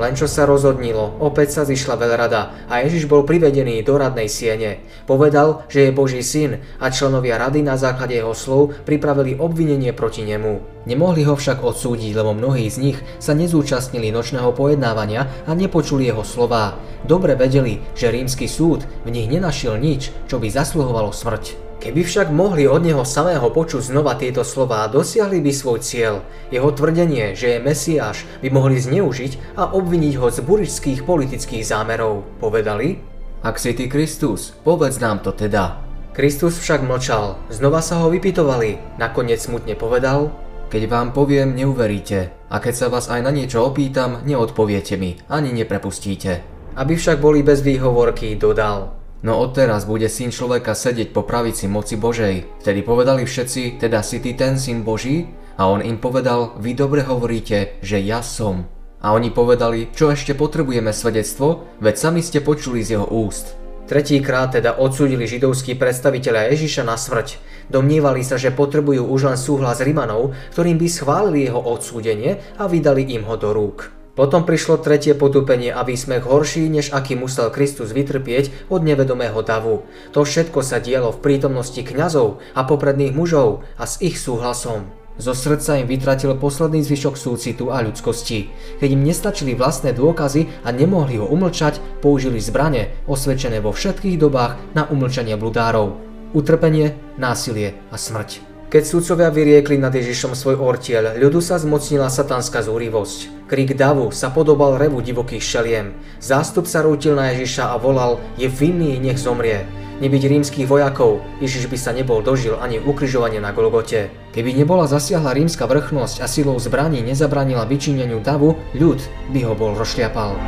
Len 0.00 0.16
čo 0.16 0.24
sa 0.24 0.48
rozhodnilo, 0.48 1.20
opäť 1.20 1.60
sa 1.60 1.68
zišla 1.68 2.00
veľrada 2.00 2.72
a 2.72 2.80
Ježiš 2.80 3.04
bol 3.04 3.28
privedený 3.28 3.84
do 3.84 4.00
radnej 4.00 4.32
siene. 4.32 4.80
Povedal, 5.04 5.68
že 5.68 5.84
je 5.84 5.92
Boží 5.92 6.24
syn 6.24 6.64
a 6.80 6.88
členovia 6.88 7.36
rady 7.36 7.60
na 7.60 7.76
základe 7.76 8.16
jeho 8.16 8.32
slov 8.32 8.72
pripravili 8.88 9.36
obvinenie 9.36 9.92
proti 9.92 10.24
nemu. 10.24 10.88
Nemohli 10.88 11.28
ho 11.28 11.36
však 11.36 11.60
odsúdiť, 11.60 12.16
lebo 12.16 12.32
mnohí 12.32 12.64
z 12.72 12.80
nich 12.80 12.98
sa 13.20 13.36
nezúčastnili 13.36 14.08
nočného 14.08 14.56
pojednávania 14.56 15.44
a 15.44 15.52
nepočuli 15.52 16.08
jeho 16.08 16.24
slová. 16.24 16.80
Dobre 17.04 17.36
vedeli, 17.36 17.84
že 17.92 18.08
rímsky 18.08 18.48
súd 18.48 18.88
v 19.04 19.12
nich 19.12 19.28
nenašiel 19.28 19.76
nič, 19.76 20.08
čo 20.24 20.40
by 20.40 20.48
zasluhovalo 20.48 21.12
smrť. 21.12 21.69
Keby 21.80 22.04
však 22.04 22.28
mohli 22.28 22.68
od 22.68 22.84
neho 22.84 23.08
samého 23.08 23.48
počuť 23.48 23.88
znova 23.88 24.12
tieto 24.12 24.44
slová, 24.44 24.84
dosiahli 24.92 25.40
by 25.40 25.48
svoj 25.48 25.80
cieľ. 25.80 26.20
Jeho 26.52 26.68
tvrdenie, 26.76 27.32
že 27.32 27.56
je 27.56 27.64
Mesiáš, 27.64 28.28
by 28.44 28.52
mohli 28.52 28.76
zneužiť 28.76 29.56
a 29.56 29.72
obviniť 29.72 30.20
ho 30.20 30.28
z 30.28 30.44
buričských 30.44 31.08
politických 31.08 31.64
zámerov. 31.64 32.28
Povedali? 32.36 33.00
Ak 33.40 33.56
si 33.56 33.72
ty 33.72 33.88
Kristus, 33.88 34.52
povedz 34.60 35.00
nám 35.00 35.24
to 35.24 35.32
teda. 35.32 35.80
Kristus 36.12 36.60
však 36.60 36.84
mlčal, 36.84 37.40
znova 37.48 37.80
sa 37.80 38.04
ho 38.04 38.12
vypitovali, 38.12 39.00
nakoniec 39.00 39.40
smutne 39.40 39.72
povedal, 39.72 40.28
keď 40.68 40.84
vám 40.84 41.16
poviem, 41.16 41.56
neuveríte, 41.56 42.28
a 42.52 42.60
keď 42.60 42.74
sa 42.76 42.86
vás 42.92 43.08
aj 43.08 43.24
na 43.24 43.32
niečo 43.32 43.64
opýtam, 43.64 44.20
neodpoviete 44.28 45.00
mi, 45.00 45.16
ani 45.32 45.56
neprepustíte. 45.56 46.44
Aby 46.76 47.00
však 47.00 47.24
boli 47.24 47.40
bez 47.40 47.64
výhovorky, 47.64 48.36
dodal, 48.36 48.99
No 49.20 49.36
odteraz 49.36 49.84
bude 49.84 50.08
syn 50.08 50.32
človeka 50.32 50.72
sedieť 50.72 51.12
po 51.12 51.28
pravici 51.28 51.68
moci 51.68 52.00
Božej. 52.00 52.64
Vtedy 52.64 52.80
povedali 52.80 53.28
všetci, 53.28 53.76
teda 53.76 54.00
si 54.00 54.16
ty 54.24 54.32
ten 54.32 54.56
syn 54.56 54.80
Boží? 54.80 55.28
A 55.60 55.68
on 55.68 55.84
im 55.84 56.00
povedal, 56.00 56.56
vy 56.56 56.72
dobre 56.72 57.04
hovoríte, 57.04 57.76
že 57.84 58.00
ja 58.00 58.24
som. 58.24 58.64
A 59.04 59.12
oni 59.12 59.28
povedali, 59.28 59.92
čo 59.92 60.08
ešte 60.08 60.32
potrebujeme 60.32 60.88
svedectvo, 60.96 61.68
veď 61.84 61.94
sami 62.00 62.24
ste 62.24 62.40
počuli 62.40 62.80
z 62.80 62.96
jeho 62.96 63.08
úst. 63.12 63.60
Tretíkrát 63.84 64.56
teda 64.56 64.80
odsúdili 64.80 65.28
židovskí 65.28 65.76
predstaviteľa 65.76 66.56
Ježiša 66.56 66.88
na 66.88 66.96
smrť. 66.96 67.36
Domnievali 67.68 68.24
sa, 68.24 68.40
že 68.40 68.56
potrebujú 68.56 69.04
už 69.04 69.28
len 69.28 69.36
súhlas 69.36 69.84
Rimanov, 69.84 70.32
ktorým 70.56 70.80
by 70.80 70.88
schválili 70.88 71.44
jeho 71.44 71.60
odsúdenie 71.60 72.40
a 72.56 72.64
vydali 72.64 73.04
im 73.12 73.28
ho 73.28 73.36
do 73.36 73.52
rúk. 73.52 73.99
Potom 74.20 74.44
prišlo 74.44 74.76
tretie 74.84 75.16
potupenie 75.16 75.72
a 75.72 75.80
výsmech 75.80 76.28
horší, 76.28 76.68
než 76.68 76.92
aký 76.92 77.16
musel 77.16 77.48
Kristus 77.48 77.96
vytrpieť 77.96 78.68
od 78.68 78.84
nevedomého 78.84 79.40
davu. 79.40 79.88
To 80.12 80.28
všetko 80.28 80.60
sa 80.60 80.76
dialo 80.76 81.08
v 81.08 81.24
prítomnosti 81.24 81.80
kňazov 81.80 82.36
a 82.52 82.60
popredných 82.68 83.16
mužov 83.16 83.64
a 83.80 83.88
s 83.88 83.96
ich 84.04 84.20
súhlasom. 84.20 84.92
Zo 85.16 85.32
srdca 85.32 85.80
im 85.80 85.88
vytratil 85.88 86.36
posledný 86.36 86.84
zvyšok 86.84 87.16
súcitu 87.16 87.72
a 87.72 87.80
ľudskosti. 87.80 88.52
Keď 88.84 88.88
im 88.92 89.08
nestačili 89.08 89.56
vlastné 89.56 89.96
dôkazy 89.96 90.52
a 90.64 90.68
nemohli 90.68 91.16
ho 91.16 91.24
umlčať, 91.24 91.80
použili 92.04 92.44
zbrane, 92.44 92.92
osvedčené 93.08 93.64
vo 93.64 93.72
všetkých 93.72 94.20
dobách 94.20 94.60
na 94.76 94.84
umlčanie 94.84 95.32
bludárov. 95.40 95.96
Utrpenie, 96.36 96.92
násilie 97.16 97.72
a 97.88 97.96
smrť. 97.96 98.49
Keď 98.70 98.86
sudcovia 98.86 99.34
vyriekli 99.34 99.82
nad 99.82 99.90
Ježišom 99.90 100.38
svoj 100.38 100.62
ortiel, 100.62 101.18
ľudu 101.18 101.42
sa 101.42 101.58
zmocnila 101.58 102.06
satanská 102.06 102.62
zúrivosť. 102.62 103.50
Krik 103.50 103.74
davu 103.74 104.14
sa 104.14 104.30
podobal 104.30 104.78
revu 104.78 105.02
divokých 105.02 105.42
šeliem. 105.42 105.90
Zástup 106.22 106.70
sa 106.70 106.86
rútil 106.86 107.18
na 107.18 107.34
Ježiša 107.34 107.74
a 107.74 107.82
volal, 107.82 108.22
je 108.38 108.46
vinný, 108.46 109.02
nech 109.02 109.18
zomrie. 109.18 109.66
Nebyť 109.98 110.22
rímskych 110.22 110.70
vojakov, 110.70 111.18
Ježiš 111.42 111.66
by 111.66 111.78
sa 111.82 111.90
nebol 111.90 112.22
dožil 112.22 112.62
ani 112.62 112.78
ukryžovanie 112.78 113.42
na 113.42 113.50
Golgote. 113.50 114.06
Keby 114.30 114.54
nebola 114.54 114.86
zasiahla 114.86 115.34
rímska 115.34 115.66
vrchnosť 115.66 116.22
a 116.22 116.30
silou 116.30 116.54
zbraní 116.62 117.02
nezabranila 117.02 117.66
vyčineniu 117.66 118.22
davu, 118.22 118.54
ľud 118.78 119.02
by 119.34 119.50
ho 119.50 119.58
bol 119.58 119.74
rozšliapal. 119.74 120.38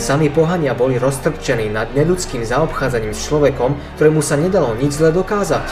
Sami 0.00 0.32
pohania 0.32 0.72
boli 0.72 0.96
roztrpčení 0.96 1.68
nad 1.68 1.92
nedudským 1.92 2.40
zaobchádzaním 2.40 3.12
s 3.12 3.28
človekom, 3.28 3.76
ktorému 4.00 4.24
sa 4.24 4.40
nedalo 4.40 4.72
nič 4.72 4.96
zle 4.96 5.12
dokázať. 5.12 5.68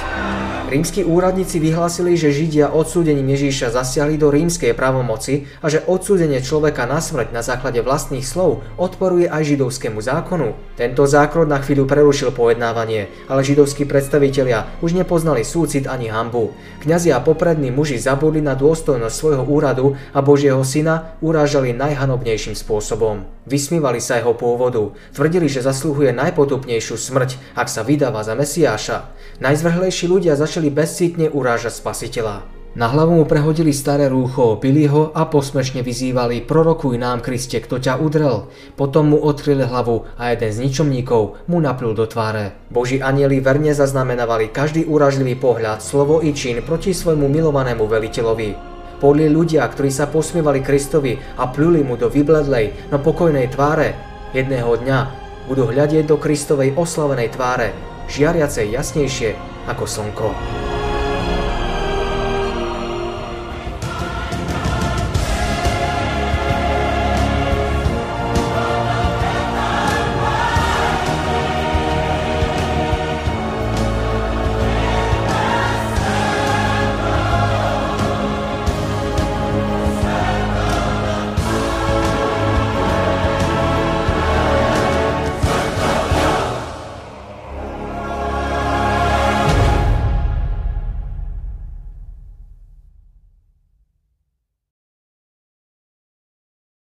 Rímski 0.69 1.01
úradníci 1.01 1.65
vyhlásili, 1.65 2.13
že 2.13 2.29
Židia 2.29 2.69
odsúdením 2.69 3.33
Ježíša 3.33 3.73
zasiahli 3.73 4.21
do 4.21 4.29
rímskej 4.29 4.77
pravomoci 4.77 5.49
a 5.65 5.73
že 5.73 5.81
odsúdenie 5.89 6.45
človeka 6.45 6.85
na 6.85 7.01
smrť 7.01 7.33
na 7.33 7.41
základe 7.41 7.81
vlastných 7.81 8.21
slov 8.21 8.61
odporuje 8.77 9.33
aj 9.33 9.49
židovskému 9.49 10.05
zákonu. 10.05 10.53
Tento 10.77 11.09
zákon 11.09 11.49
na 11.49 11.57
chvíľu 11.65 11.89
prerušil 11.89 12.37
pojednávanie, 12.37 13.09
ale 13.33 13.49
židovskí 13.49 13.89
predstavitelia 13.89 14.69
už 14.85 14.93
nepoznali 14.93 15.41
súcit 15.41 15.89
ani 15.89 16.13
hambu. 16.13 16.53
Kňazi 16.85 17.17
a 17.17 17.25
poprední 17.25 17.73
muži 17.73 17.97
zabudli 17.97 18.45
na 18.45 18.53
dôstojnosť 18.53 19.17
svojho 19.17 19.49
úradu 19.49 19.97
a 20.13 20.21
Božieho 20.21 20.61
syna 20.69 21.17
urážali 21.25 21.73
najhanobnejším 21.73 22.53
spôsobom. 22.53 23.25
Vysmívali 23.49 24.05
sa 24.05 24.21
jeho 24.21 24.37
pôvodu, 24.37 24.93
tvrdili, 25.17 25.49
že 25.49 25.65
zaslúhuje 25.65 26.13
najpotupnejšiu 26.13 27.01
smrť, 27.01 27.57
ak 27.57 27.73
sa 27.73 27.81
vydáva 27.81 28.21
za 28.21 28.37
Mesiáša. 28.37 29.09
Najzvrhlejší 29.41 30.11
ľudia 30.11 30.35
začali 30.35 30.58
začali 30.59 30.75
bezcítne 30.75 31.27
urážať 31.31 31.79
spasiteľa. 31.79 32.42
Na 32.75 32.90
hlavu 32.90 33.23
mu 33.23 33.25
prehodili 33.31 33.71
staré 33.71 34.11
rúcho, 34.11 34.59
pili 34.59 34.90
ho 34.90 35.14
a 35.14 35.31
posmešne 35.31 35.87
vyzývali 35.87 36.42
prorokuj 36.42 36.99
nám, 36.99 37.23
Kriste, 37.23 37.62
kto 37.62 37.79
ťa 37.79 38.03
udrel. 38.03 38.51
Potom 38.75 39.14
mu 39.14 39.23
odkryli 39.23 39.62
hlavu 39.62 40.11
a 40.18 40.35
jeden 40.35 40.51
z 40.51 40.59
ničomníkov 40.66 41.47
mu 41.47 41.62
naplul 41.62 41.94
do 41.94 42.11
tváre. 42.11 42.59
Boží 42.75 42.99
anieli 42.99 43.38
verne 43.38 43.71
zaznamenávali 43.71 44.51
každý 44.51 44.83
úražlivý 44.83 45.39
pohľad, 45.39 45.78
slovo 45.78 46.26
i 46.26 46.35
čin 46.35 46.59
proti 46.66 46.91
svojmu 46.91 47.30
milovanému 47.30 47.87
veliteľovi. 47.87 48.51
Podli 48.99 49.30
ľudia, 49.30 49.62
ktorí 49.62 49.95
sa 49.95 50.11
posmievali 50.11 50.59
Kristovi 50.59 51.14
a 51.39 51.47
pluli 51.55 51.87
mu 51.87 51.95
do 51.95 52.11
vybledlej, 52.11 52.91
no 52.91 52.99
pokojnej 52.99 53.47
tváre. 53.55 53.95
Jedného 54.35 54.74
dňa 54.74 54.99
budú 55.47 55.70
hľadieť 55.70 56.11
do 56.11 56.18
Kristovej 56.18 56.74
oslavenej 56.74 57.39
tváre, 57.39 57.70
žiariacej 58.09 58.73
jasnejšie 58.73 59.37
ako 59.69 59.85
slnko. 59.85 60.29